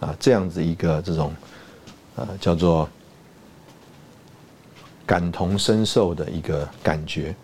[0.00, 1.34] 啊，这样子一个这种，
[2.14, 2.88] 呃，叫做
[5.04, 7.34] 感同身受的一个感觉。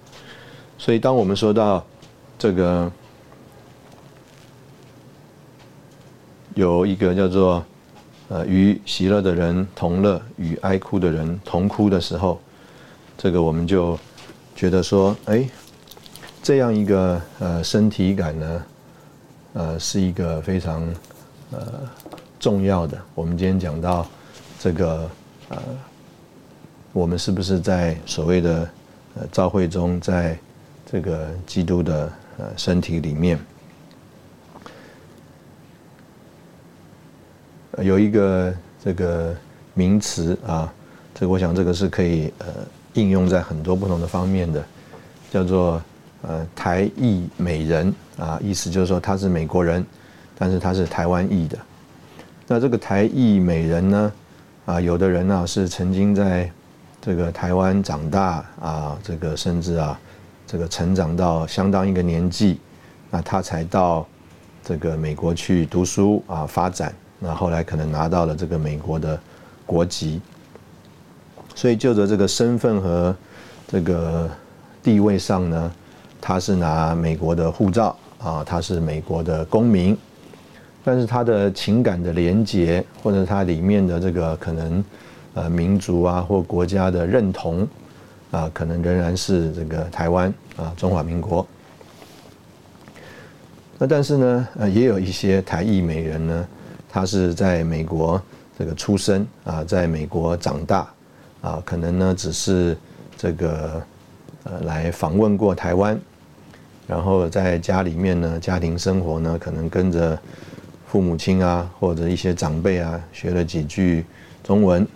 [0.79, 1.85] 所以，当我们说到
[2.39, 2.93] 这个
[6.55, 7.65] 有一个叫做
[8.29, 12.41] 呃与喜乐的人同乐，与哀哭的人同哭的时候，
[13.19, 13.99] 这个我们就
[14.55, 15.45] 觉得说，哎，
[16.41, 18.65] 这样一个呃身体感呢，
[19.55, 20.87] 呃，是一个非常
[21.51, 21.61] 呃。
[22.41, 24.07] 重要的，我们今天讲到
[24.61, 25.11] 这个
[25.49, 25.57] 呃，
[26.93, 28.69] 我们是不是在所谓的
[29.15, 30.39] 呃召会中，在
[30.85, 33.39] 这个基督的呃身体里面，
[37.79, 39.35] 有一个这个
[39.73, 40.71] 名词啊，
[41.15, 42.47] 这个我想这个是可以呃
[42.93, 44.63] 应用在很多不同的方面的，
[45.31, 45.81] 叫做
[46.27, 49.85] 呃台裔美人啊，意思就是说他是美国人，
[50.39, 51.59] 但是他是台湾裔的。
[52.47, 54.13] 那这个台裔美人呢？
[54.67, 56.51] 啊，有的人呢是曾经在
[57.01, 59.99] 这个台湾长大啊，这个甚至啊，
[60.47, 62.59] 这个成长到相当一个年纪，
[63.11, 64.07] 那他才到
[64.65, 66.95] 这个美国去读书啊，发展。
[67.19, 69.21] 那后来可能拿到了这个美国的
[69.67, 70.21] 国籍，
[71.55, 73.15] 所以就着这个身份和
[73.69, 74.31] 这个
[74.83, 75.73] 地位上呢，
[76.27, 79.95] 他是拿美国的护照啊，他是美国的公民。
[80.83, 84.85] 但是他的情感的连结，或者他里面的这个可能，
[85.35, 87.69] 呃，民族啊或国家的认同，
[88.31, 91.47] 啊，可能仍然是这个台湾啊，中华民国。
[93.77, 96.49] 那但是呢，呃，也有一些台裔美人呢，
[96.89, 98.21] 他是在美国
[98.59, 100.89] 这个出生啊，在美国长大
[101.43, 102.77] 啊，可能呢只是
[103.17, 103.83] 这个
[104.45, 105.99] 呃来访问过台湾，
[106.87, 110.19] 然后在家里面呢，家庭生活呢，可能跟着。
[110.87, 114.05] 父母亲啊，或者一些长辈啊，学了几句
[114.45, 114.87] 中文，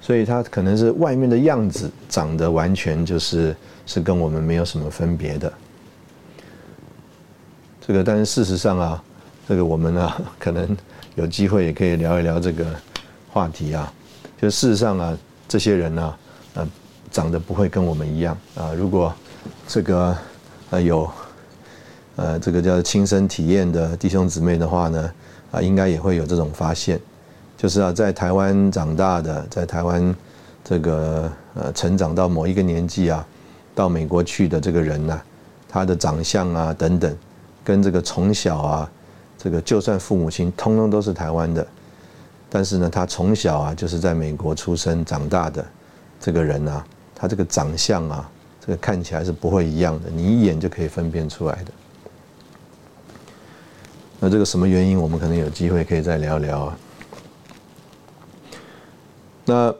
[0.00, 5.52] 所以他可能是外面的样子长得完全就是是跟我们没有什么分别的。
[7.84, 9.02] 这个，但是事实上啊，
[9.48, 10.76] 这个我们呢， 可能
[11.16, 12.64] 有机会也可以聊一聊这个
[13.32, 13.92] 话题啊。
[14.40, 16.14] 就事实上啊，这些人呢，
[16.54, 16.68] 呃，
[17.10, 18.72] 长得不会跟我们一样啊。
[18.72, 19.12] 如果
[19.66, 20.16] 这个
[20.70, 21.10] 呃有。
[22.18, 25.12] 呃，这个叫亲身体验的弟兄姊妹的话呢，
[25.50, 26.98] 啊，应该也会有这种发现，
[27.58, 30.16] 就是啊，在台湾长大的，在台湾
[30.64, 33.22] 这个呃成长到某一个年纪啊，
[33.74, 35.20] 到美国去的这个人呢，
[35.68, 37.14] 他的长相啊等等，
[37.62, 38.90] 跟这个从小啊，
[39.36, 41.66] 这个就算父母亲通通都是台湾的，
[42.48, 45.62] 但是呢，他从小啊就是在美国出生长大的
[46.18, 46.82] 这个人啊，
[47.14, 48.30] 他这个长相啊，
[48.66, 51.72] 这看起来是不会一样的，你一眼就可以分辨出来的。
[54.18, 55.00] 那这个什么原因？
[55.00, 56.78] 我们可能有机会可以再聊聊啊。
[59.44, 59.74] 那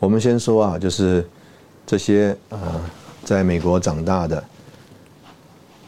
[0.00, 1.24] 我们先说啊，就是
[1.86, 2.80] 这些啊，
[3.24, 4.44] 在美国长大的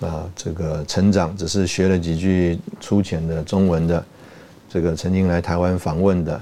[0.00, 4.04] 啊，这个成长只是学了几句粗浅的中文的，
[4.68, 6.40] 这个曾经来台湾访问的，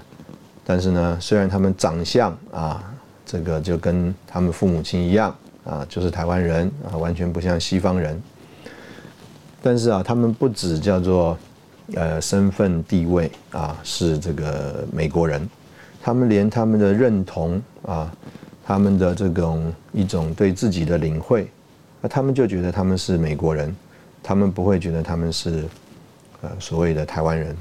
[0.64, 2.92] 但是呢，虽然他们长相啊，
[3.28, 8.18] 这个就跟他们父母亲一样啊，就是台湾人啊，完全不像西方人。
[9.60, 11.36] 但是啊，他们不止叫做，
[11.94, 15.46] 呃，身份地位啊是这个美国人，
[16.00, 18.10] 他们连他们的认同啊，
[18.64, 21.50] 他们的这种一种对自己的领会，
[22.00, 23.76] 那他们就觉得他们是美国人，
[24.22, 25.64] 他们不会觉得他们是，
[26.40, 27.54] 呃，所谓的台湾人。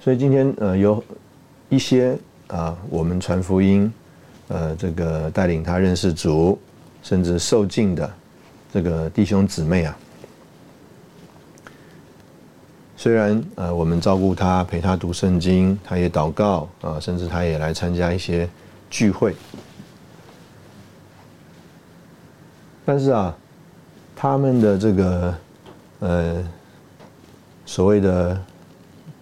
[0.00, 1.04] 所以今天呃有
[1.68, 2.16] 一些
[2.48, 3.92] 啊，我们传福音，
[4.48, 6.58] 呃，这个带领他认识主，
[7.02, 8.10] 甚至受尽的
[8.72, 9.96] 这个弟兄姊妹啊，
[12.96, 18.48] 虽然呃我们照顾他，陪他读圣经，他也祷告啊，甚至他也来参加一些
[18.90, 19.34] 聚会，
[22.84, 23.36] 但是啊，
[24.16, 25.34] 他们的这个
[26.00, 26.48] 呃
[27.64, 28.40] 所谓的。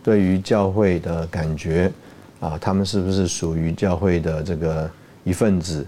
[0.07, 1.93] 对于教会的感觉，
[2.47, 4.89] 啊，他们是不是属于教会的这个
[5.25, 5.85] 一份子？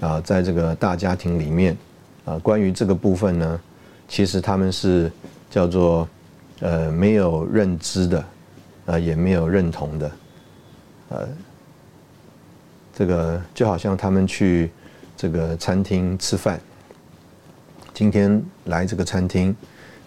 [0.00, 1.76] 啊，在这个大家庭里面，
[2.24, 3.60] 啊，关于这个部分呢，
[4.08, 5.12] 其实他们是
[5.48, 6.08] 叫做
[6.58, 8.24] 呃没有认知的，
[8.86, 10.10] 啊，也没有认同的，
[11.10, 11.28] 呃，
[12.92, 14.72] 这个就好像他们去
[15.16, 16.60] 这个餐厅吃饭，
[17.94, 19.54] 今天来这个餐厅，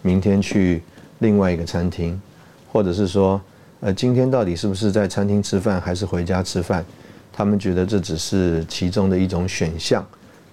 [0.01, 0.83] 明天去
[1.19, 2.21] 另外一个餐厅。
[2.67, 3.41] 或者是说，
[3.85, 6.83] 呃，今天到底是不是在餐厅吃饭，还是回家吃饭？
[7.31, 10.03] 他们觉得这只是其中的一种选项，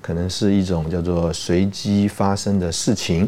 [0.03, 3.26] 可能是一种叫做随机发生的事情。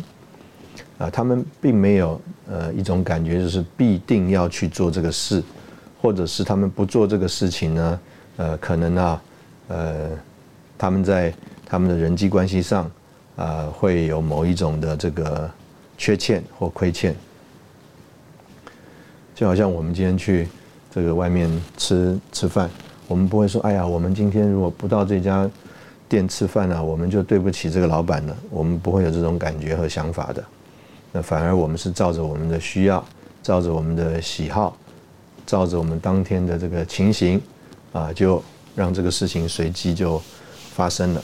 [0.98, 5.42] 啊，他们并没有呃一种感觉，就是必定要去做这个事，
[6.02, 8.00] 或者是他们不做这个事情呢？
[8.36, 9.22] 呃，可能啊，
[9.68, 10.10] 呃，
[10.76, 11.32] 他们在
[11.64, 12.90] 他们的人际关系上
[13.36, 15.50] 啊，会有某一种的这个
[15.96, 17.16] 缺欠或亏欠。
[19.34, 20.48] 就好像我们今天去
[20.94, 22.70] 这个外面吃吃饭，
[23.08, 25.50] 我们不会说：“哎呀，我们今天如果不到这家
[26.08, 30.44] 店吃饭呢，我们就对不起这个老板了。”我们不会有这种感觉和想法的。
[31.10, 33.04] 那反而我们是照着我们的需要，
[33.42, 34.76] 照着我们的喜好，
[35.44, 37.42] 照着我们当天的这个情形
[37.92, 38.40] 啊，就
[38.76, 40.22] 让这个事情随机就
[40.74, 41.22] 发生了。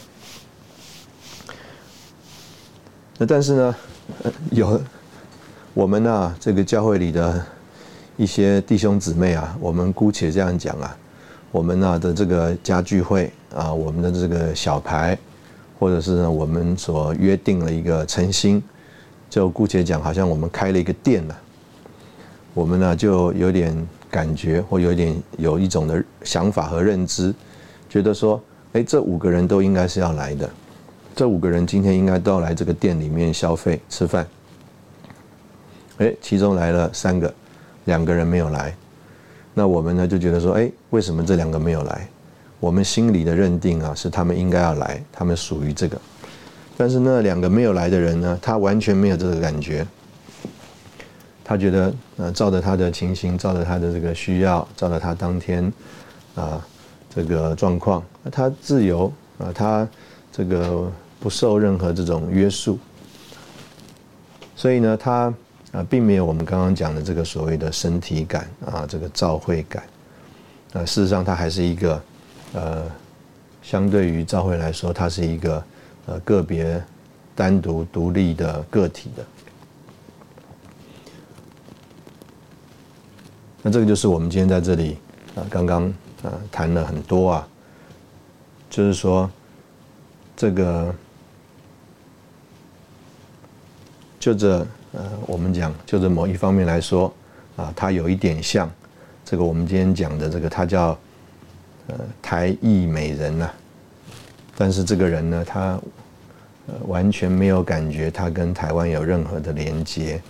[3.18, 3.76] 那但是呢，
[4.50, 4.80] 有
[5.74, 7.46] 我们呢这个教会里的。
[8.20, 10.94] 一些弟兄姊妹啊，我们姑且这样讲啊，
[11.50, 15.16] 我们呢的这个家聚会啊，我们的这个小牌，
[15.78, 18.62] 或者是呢我们所约定了一个诚心，
[19.30, 21.34] 就姑且讲，好像我们开了一个店呢，
[22.52, 23.74] 我们呢就有点
[24.10, 27.34] 感觉，或有点有一种的想法和认知，
[27.88, 28.38] 觉得说，
[28.74, 30.50] 哎，这五个人都应该是要来的，
[31.16, 34.28] 这五个人今天应该都要来这个店里面消费吃饭，
[35.96, 37.32] 哎，其中来了三个。
[37.86, 38.74] 两个人没有来，
[39.54, 42.08] 那我们呢就觉得说，哎，为什么这两个没有来？
[42.60, 45.98] 我们心里的认定啊，是他们应该要来，他们属于这个。
[46.76, 49.86] 但是那两个没有来的人呢，他完全没有这个感觉。
[51.42, 55.72] 他觉得，呃，照着他的情形，照着他的这个需要，照着他当天
[56.34, 56.64] 啊
[57.14, 59.88] 这个状况，他自由啊，他
[60.30, 62.78] 这个不受任何这种约束。
[64.54, 65.32] 所以呢，他。
[65.72, 69.84] 啊，并没有我们刚刚讲的这个所谓的身体感啊，这个照会感。
[70.72, 72.02] 啊，事实上，它还是一个，
[72.54, 72.84] 呃，
[73.62, 75.64] 相对于照会来说，它是一个
[76.06, 76.82] 呃个别、
[77.36, 79.24] 单独、独立的个体的。
[83.62, 84.98] 那这个就是我们今天在这里
[85.36, 85.84] 啊，刚刚
[86.24, 87.48] 啊谈了很多啊，
[88.68, 89.30] 就是说
[90.34, 90.92] 这个
[94.18, 94.66] 就这。
[94.92, 97.12] 呃，我们讲，就是某一方面来说，
[97.56, 98.70] 啊，它有一点像
[99.24, 100.98] 这个我们今天讲的这个，他叫
[101.86, 103.50] 呃台裔美人呐。
[104.56, 105.80] 但是这个人呢，他
[106.66, 110.20] 呃完全没有感觉他跟台湾有任何的连接，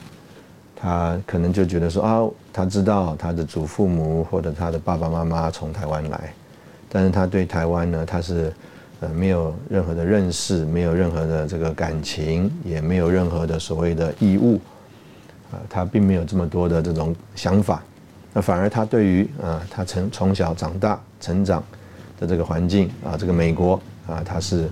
[0.76, 6.32] 他可能就觉得说啊，他知道他的祖父母或者他的爸爸妈妈从台湾来，
[6.88, 8.52] 但是他对台湾呢，他是。
[9.01, 14.61] 呃，没有任何的认识，没有任何的这个感情，也没有任何的所谓的义务，
[15.51, 17.82] 啊，他并没有这么多的这种想法，
[18.34, 21.64] 那反而他对于啊，他从从小长大成长
[22.18, 24.68] 的这个环境啊，这个美国啊，他是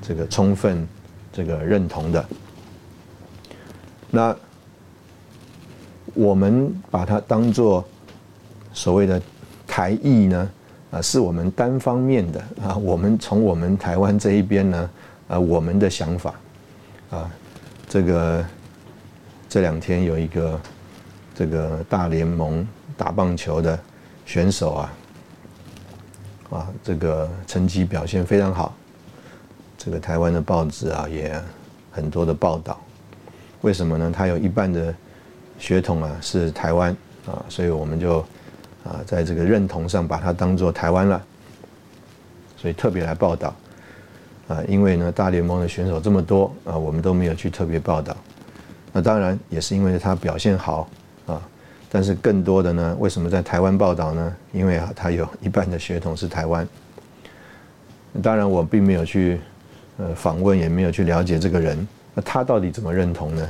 [0.00, 0.88] 这个充分
[1.30, 2.24] 这个认同的。
[4.10, 4.34] 那
[6.14, 7.84] 我们把它当做
[8.72, 9.20] 所谓的
[9.66, 10.50] 台裔呢？
[10.96, 14.90] 啊，是我们单方面的啊，我们从我们台湾这一边呢，
[15.28, 16.34] 啊，我们的想法，
[17.10, 17.30] 啊，
[17.86, 18.44] 这个
[19.46, 20.60] 这两天有一个
[21.34, 22.66] 这个大联盟
[22.96, 23.78] 打棒球的
[24.24, 24.92] 选手啊，
[26.50, 28.74] 啊，这个成绩表现非常好，
[29.76, 31.38] 这个台湾的报纸啊也
[31.92, 32.80] 很多的报道，
[33.60, 34.10] 为什么呢？
[34.14, 34.94] 他有一半的
[35.58, 38.24] 血统啊是台湾啊，所以我们就。
[38.86, 41.22] 啊，在这个认同上把它当做台湾了，
[42.56, 43.54] 所以特别来报道。
[44.48, 48.16] 啊，因为呢，大联盟的选手这么多啊，我们都没有去特别报道。
[48.92, 50.88] 那当然也是因为他表现好
[51.26, 51.42] 啊，
[51.90, 54.36] 但是更多的呢，为什么在台湾报道呢？
[54.52, 56.66] 因为啊，他有一半的血统是台湾。
[58.22, 59.40] 当然，我并没有去
[59.98, 63.48] 呃访问，也没有去了解这个人，那他到底怎么认同呢？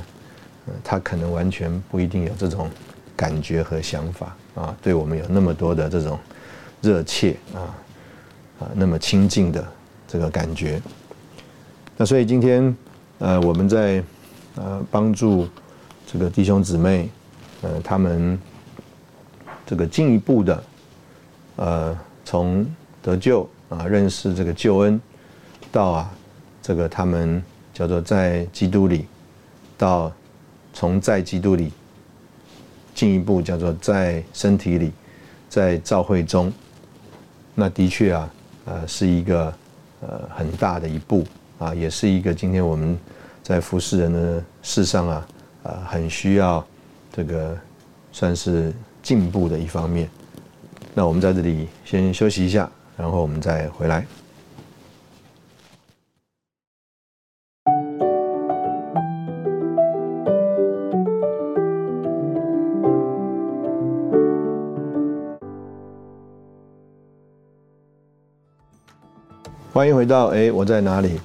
[0.83, 2.69] 他可能完全不一定有这种
[3.17, 6.19] 感觉和想法啊，对我们有那么多的这种
[6.83, 7.75] 热切啊
[8.61, 9.67] 啊，那么亲近的
[10.07, 10.81] 这个感觉。
[11.97, 12.77] 那所以今天
[13.19, 14.03] 呃，我们在
[14.57, 15.49] 呃帮助
[16.07, 17.09] 这个弟兄姊妹。
[17.63, 18.39] 呃，他们
[19.65, 20.65] 这个进一步的，
[21.57, 22.65] 呃，从
[23.03, 25.01] 得救啊，认识这个救恩，
[25.73, 26.11] 到啊，
[26.63, 27.43] 这个他们
[27.73, 29.07] 叫做在基督里，
[29.79, 30.13] 到
[30.75, 31.73] 从在基督里
[32.97, 34.91] 进一步叫做在身体里，
[35.49, 36.53] 在教会中，
[37.55, 38.35] 那的确啊，
[38.65, 39.55] 呃，是一个
[40.01, 41.25] 呃很大的一步
[41.59, 42.99] 啊，也是一个今天我们
[43.41, 45.29] 在服侍人的事上啊，
[45.63, 46.67] 呃，很需要。
[47.13, 47.57] 这个
[48.13, 48.71] 算是
[49.03, 50.07] 进步的一方面。
[50.93, 54.05] 那我们在这里先休息一下，然后我们再回来。
[69.77, 71.21] 欢迎回到哎，我在哪里？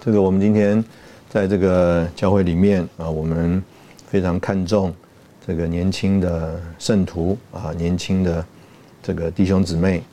[0.00, 0.82] 这个我们今天
[1.28, 3.60] 在这个教会里面啊，我们。
[4.06, 4.94] 非常看重
[5.44, 8.46] 这个年轻的圣徒啊，年轻的
[9.02, 10.04] 这个弟兄姊妹。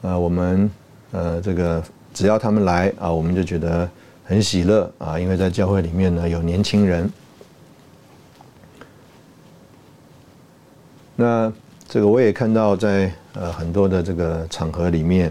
[0.00, 0.70] 呃，我们
[1.12, 3.86] 呃，这个只要他们来啊，我们就觉得
[4.24, 7.12] 很喜乐啊，因为在教会里面呢有年轻人。
[11.14, 11.52] 那
[11.86, 15.30] 这个我也看到在呃很多的这个场合里面，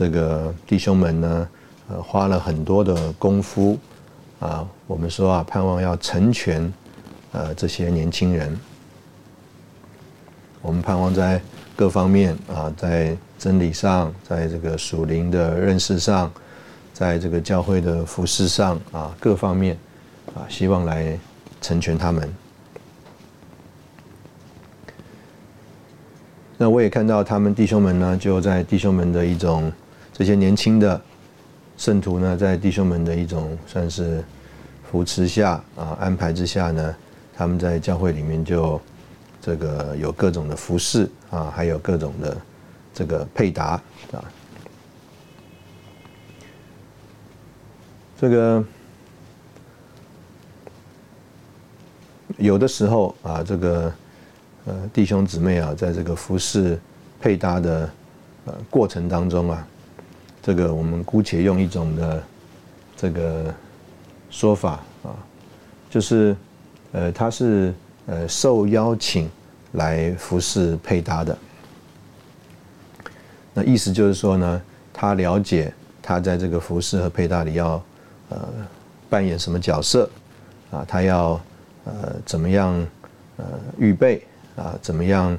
[0.00, 1.48] 这个弟兄们呢，
[1.90, 3.78] 呃，花了很多的功夫。
[4.38, 6.72] 啊，我们说啊，盼望要成全，
[7.32, 8.58] 呃，这些年轻人。
[10.62, 11.38] 我们盼望在
[11.76, 16.32] 各方面啊，在真理上，在这个属灵的认识上，
[16.94, 19.76] 在这个教会的服饰上啊，各方面
[20.34, 21.18] 啊，希望来
[21.60, 22.26] 成全他们。
[26.56, 29.70] 那我也看到他们弟兄们呢，就在弟兄们的一种
[30.20, 31.00] 这些年轻的。
[31.78, 34.22] 圣徒呢，在弟兄们的一种算是
[34.90, 36.94] 扶持下啊，安排之下呢，
[37.34, 38.78] 他们在教会里面就
[39.40, 42.36] 这个有各种的服饰啊，还有各种的
[42.92, 43.80] 这个配搭
[44.12, 44.20] 啊。
[48.18, 48.62] 这个
[52.36, 53.90] 有的时候啊，这个
[54.66, 56.78] 呃弟兄姊妹啊，在这个服饰
[57.18, 57.90] 配搭的
[58.44, 59.66] 呃过程当中啊。
[60.42, 62.22] 这个我们姑且用一种的
[62.96, 63.54] 这个
[64.30, 65.12] 说法啊，
[65.90, 66.36] 就是
[66.92, 67.74] 呃，他是
[68.06, 69.30] 呃受邀请
[69.72, 71.36] 来服侍配搭的。
[73.52, 74.62] 那意思就是说呢，
[74.92, 77.82] 他了解他在这个服饰和配搭里要
[78.28, 78.48] 呃
[79.08, 80.08] 扮演什么角色
[80.70, 81.40] 啊，他要
[81.84, 82.86] 呃怎么样
[83.36, 83.44] 呃
[83.78, 84.24] 预备
[84.56, 85.36] 啊，怎么样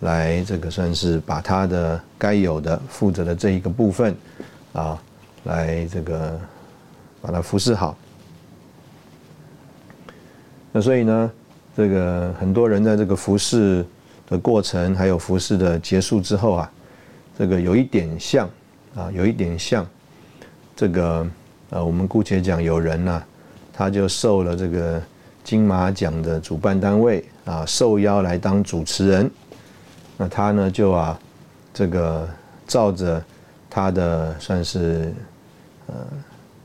[0.00, 4.14] 来这个算是把他的该有的负责的这一个部分。
[4.74, 5.00] 啊，
[5.44, 6.38] 来这个
[7.20, 7.96] 把它服侍好。
[10.70, 11.30] 那所以呢，
[11.74, 13.84] 这个很多人在这个服侍
[14.28, 16.70] 的过程，还有服侍的结束之后啊，
[17.36, 18.48] 这个有一点像
[18.94, 19.84] 啊，有一点像
[20.76, 21.26] 这个
[21.70, 23.22] 呃，我们姑且讲有人呢，
[23.72, 25.02] 他就受了这个
[25.42, 29.28] 金马奖的主办单位啊受邀来当主持人，
[30.18, 31.18] 那他呢就啊
[31.72, 32.28] 这个
[32.66, 33.24] 照着。
[33.70, 35.12] 他的算是
[35.88, 35.94] 呃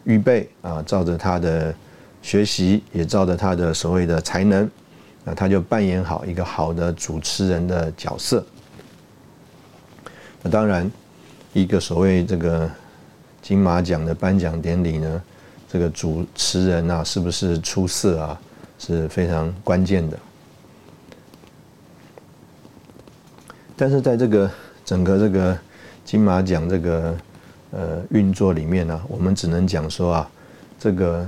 [0.05, 1.75] 预备啊，照着他的
[2.21, 4.67] 学习，也照着他的所谓的才能，
[5.25, 8.43] 那他就扮演好一个好的主持人的角色。
[10.41, 10.89] 那当然，
[11.51, 12.71] 一个所谓这个
[13.41, 15.21] 金马奖的颁奖典礼呢，
[15.69, 18.41] 这个主持人啊是不是出色啊，
[18.79, 20.17] 是非常关键的。
[23.83, 24.49] 但是在这个
[24.85, 25.57] 整个这个。
[26.05, 27.15] 金马奖这个
[27.71, 30.29] 呃运作里面呢，我们只能讲说啊，
[30.77, 31.25] 这个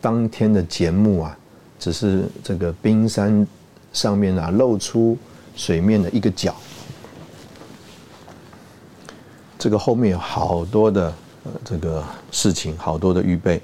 [0.00, 1.36] 当天的节目啊，
[1.76, 3.44] 只是这个冰山
[3.92, 5.18] 上面啊露出
[5.56, 6.54] 水面的一个角，
[9.58, 13.60] 这个后面有好多的呃这个事情，好多的预备，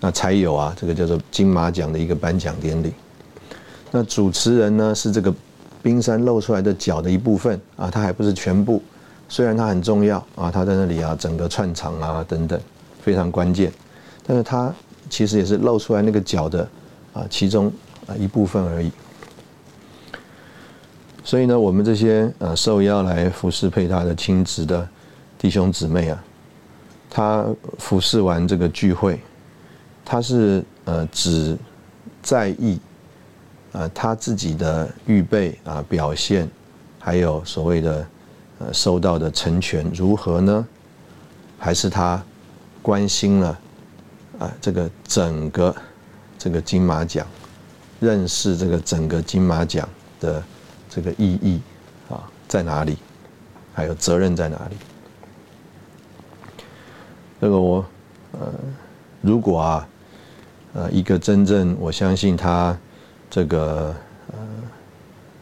[0.00, 2.92] 那才有啊这个叫做金马奖的一个颁奖典礼。
[3.90, 5.34] 那主持人呢是这个
[5.84, 8.82] 冰山露出来的角的一部分啊，它还不是全部。
[9.28, 12.58] 虽然它很重要啊，它在那里啊，整个串场啊等等，
[13.02, 13.70] 非常关键，
[14.26, 14.72] 但是它
[15.10, 16.66] 其实也是露出来那个角的
[17.12, 17.70] 啊其中
[18.06, 18.90] 啊一部分而已。
[21.22, 24.88] 所以呢，我们这些呃受邀来服侍配他的亲子的
[25.36, 26.24] 弟兄姊妹啊，
[27.10, 27.44] 他
[27.78, 29.20] 服侍完这个聚会，
[30.02, 31.54] 他是呃只
[32.22, 32.80] 在意
[33.74, 36.48] 呃他自己的预备啊表现，
[36.98, 38.06] 还有所谓的
[38.60, 40.66] 呃收到的成全如何呢？
[41.58, 42.24] 还是他
[42.80, 43.60] 关心了
[44.38, 45.76] 啊这个整个
[46.38, 47.26] 这个金马奖，
[48.00, 49.86] 认识这个整个金马奖
[50.20, 50.42] 的。
[50.86, 51.60] 这个意义
[52.08, 52.96] 啊在哪里？
[53.74, 54.76] 还有责任在哪里？
[57.40, 57.84] 这个我
[58.30, 58.48] 呃，
[59.20, 59.88] 如果啊
[60.72, 62.78] 呃一个真正我相信他
[63.34, 63.92] 这个
[64.30, 64.38] 呃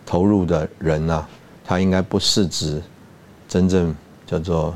[0.07, 1.27] 投入的人呐，
[1.63, 2.81] 他应该不是指
[3.47, 3.95] 真正
[4.27, 4.75] 叫做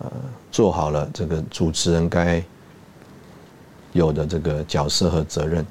[0.00, 0.12] 呃
[0.52, 2.44] 做好了这个主持人该
[3.94, 5.64] 有的这个角色和责任，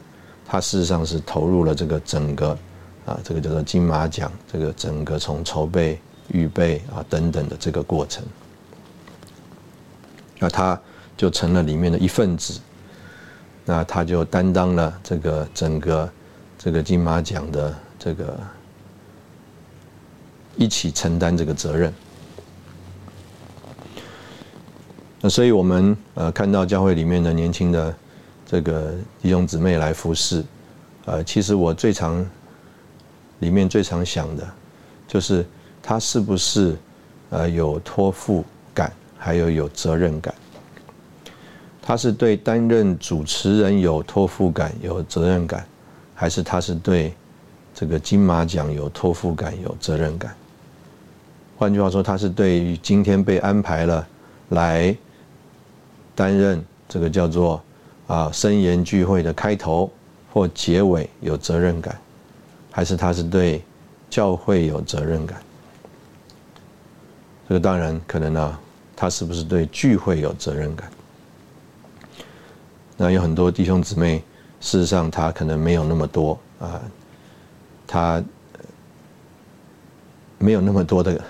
[0.48, 2.58] 他事实上是投入了这个整个。
[3.06, 6.00] 啊，这个叫做金马奖，这个整个从筹备、
[6.30, 8.24] 预备啊等等的这个过程，
[10.40, 10.80] 那他
[11.18, 12.62] 就成了里面的一份子，
[13.66, 16.10] 那他就担当了这个整个
[16.64, 18.40] 这个金马奖的这个
[20.56, 21.94] 一起承担这个责任。
[25.20, 27.94] 那所以我们呃看到教会里面的年轻的
[28.46, 30.44] 这个弟兄姊妹来服侍，
[31.06, 32.26] 呃，其实我最常。
[33.40, 34.54] 里面最常想的，
[35.06, 35.46] 就是
[35.82, 36.78] 他是不是
[37.30, 40.34] 呃有托付感，还有有责任感。
[41.82, 45.68] 他是对担任主持人有托付感、有责任感，
[46.24, 47.14] 还是他是对
[47.76, 50.34] 这个金马奖有托付感、有责任感？
[51.58, 54.08] 换句话说，他是对于今天被安排了
[54.48, 54.96] 来
[56.16, 57.62] 担任这个叫做
[58.08, 59.92] 啊深言聚会的开头
[60.32, 62.00] 或结尾有责任感。
[62.72, 63.62] 还是他是对
[64.10, 65.44] 教会有责任感，
[67.50, 68.60] 这个当然可能呢，
[68.96, 70.90] 他是不是对聚会有责任感？
[72.96, 74.24] 那有很多弟兄姊妹，
[74.64, 76.82] 事实上他可能没有那么多啊，
[77.86, 78.24] 他
[80.40, 81.22] 没有那么多的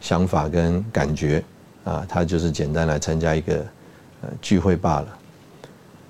[0.00, 1.44] 想法跟感觉
[1.84, 3.56] 啊，他就是简单来参加一个
[4.22, 5.18] 呃聚会罢了。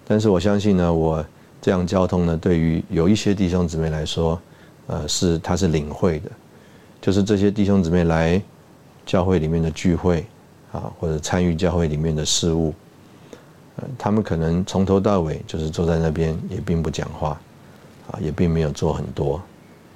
[0.07, 1.23] 但是我相信呢，我
[1.61, 4.41] 这样交通呢，对于有一些弟兄姊妹来说，
[4.87, 6.31] 呃，是他是领会的，
[7.01, 8.41] 就是这些弟兄姊妹来
[9.05, 10.25] 教会里面的聚会
[10.71, 12.73] 啊，或者参与教会里面的事务，
[13.99, 17.41] 他们可能从头到尾就是坐在那边，也并不讲话，
[18.11, 19.41] 啊，也并没有做很多，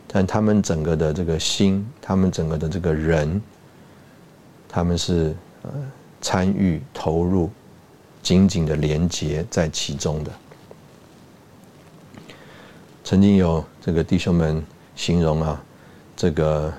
[0.07, 3.41] 但他们整个的这个心，他们整个的这个人，
[4.69, 5.71] 他们是呃
[6.21, 7.51] 参与投入，
[8.23, 10.31] 紧紧的连结在其中的。
[13.05, 14.65] 曾经有这个弟兄们。
[14.95, 15.61] 形容啊，
[16.15, 16.71] 这个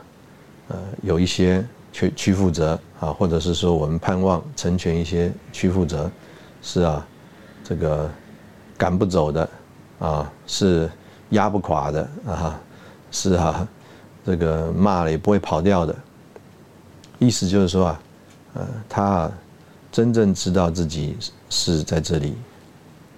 [0.68, 6.10] 呃有一些去去负责啊，或者是说我们盼望成全一些去负责，
[6.64, 7.06] 是啊，
[7.64, 8.10] 这个
[8.78, 9.50] 赶不走的
[10.00, 10.90] 啊，是
[11.30, 12.60] 压不垮的啊，
[13.12, 13.68] 是啊，
[14.26, 15.96] 这个骂了也不会跑掉的。
[17.20, 18.02] 意思就是说啊，
[18.56, 19.30] 呃，他
[19.92, 21.16] 真正知道自己
[21.50, 22.36] 是在这里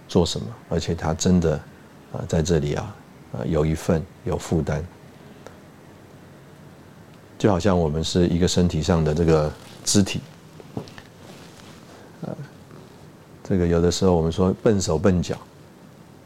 [0.07, 1.55] 做什么，而且他真的
[2.11, 2.95] 啊在这里啊。
[3.37, 4.81] 呃，有一份有负担，
[7.37, 9.51] 就好像我们是一个身体上的这个
[9.83, 10.21] 肢体，
[12.21, 12.33] 呃，
[13.47, 15.37] 这个有的时候我们说笨手笨脚，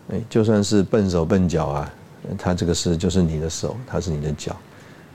[0.10, 1.94] 哎，就算是笨手笨脚啊，
[2.38, 4.56] 他这个是就是你的手，他是你的脚，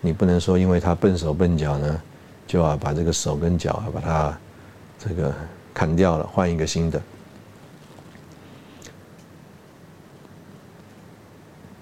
[0.02, 2.02] 你不能说因为他笨手笨脚呢，
[2.46, 4.38] 就要把这个手跟脚啊把它
[4.98, 5.34] 这个
[5.72, 7.00] 砍掉了，换一个新的。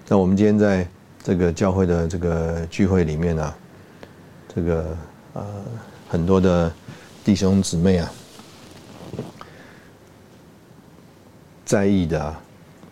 [0.07, 0.87] 那我们今天在
[1.21, 3.53] 这个教会的这个聚会里面呢，
[4.55, 4.97] 这个
[5.33, 5.45] 呃
[6.07, 6.71] 很多的
[7.25, 8.11] 弟兄姊妹啊，
[11.65, 12.41] 在意的啊，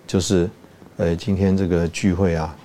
[0.07, 0.49] 就是
[0.97, 2.55] 呃今天这个聚会啊，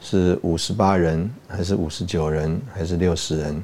[0.00, 3.62] 是五十八人还是五十九人还是六十人？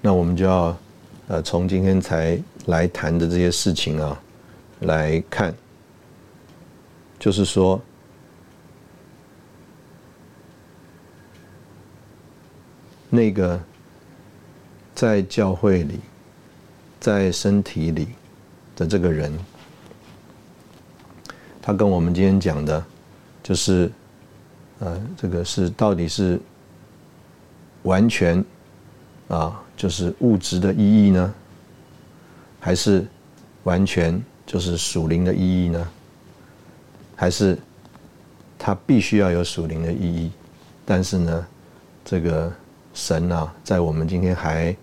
[0.00, 0.76] 那我们就要
[1.28, 4.20] 呃从今天才来谈的这些事情啊。
[4.84, 5.54] 来看，
[7.18, 7.78] 就是说，
[13.10, 13.60] 那个
[14.94, 16.00] 在教会里、
[17.00, 18.08] 在身体里
[18.76, 19.32] 的这个人，
[21.62, 22.84] 他跟我们今天讲的，
[23.42, 23.90] 就是，
[24.78, 26.38] 呃，这个是到底是
[27.82, 28.44] 完全
[29.28, 31.34] 啊，就是物质的意义呢，
[32.60, 33.06] 还是
[33.64, 34.22] 完全？
[34.46, 35.88] 就是属灵的意义呢，
[37.14, 37.56] 还是
[38.58, 40.32] 它必须要有属灵的意义。
[40.84, 41.46] 但是呢，
[42.04, 42.52] 这个
[42.92, 44.76] 神啊，在我们今天还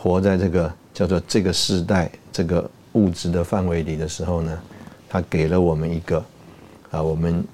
[0.00, 4.56] 活在这个叫做这个时代、这个物质的范围里的时候呢，
[5.08, 6.24] 他给了我们一个
[6.92, 7.44] 啊，我们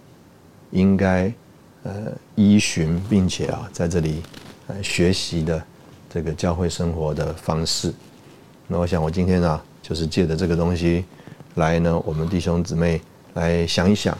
[0.70, 1.32] 应该
[1.84, 4.22] 呃依循，并且啊，在这里
[4.66, 5.64] 呃学习的
[6.10, 7.90] 这个教会生活的方式。
[8.68, 11.06] 那我想，我今天呢，就是借着这个东西
[11.54, 13.00] 来呢，我们弟兄姊妹
[13.32, 14.16] 来想一想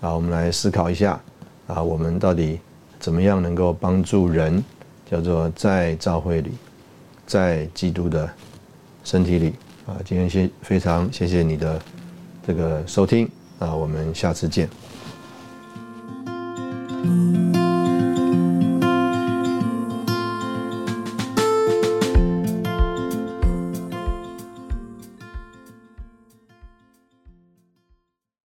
[0.00, 1.20] 啊，我们来思考一下
[1.66, 2.60] 啊，我们到底
[3.00, 4.62] 怎么样能够帮助人，
[5.10, 6.52] 叫做在教会里。
[7.26, 8.30] 在基督的
[9.04, 9.54] 身体里
[9.86, 11.80] 啊，今天谢非常谢谢你的
[12.46, 14.68] 这个收听啊，我们下次见。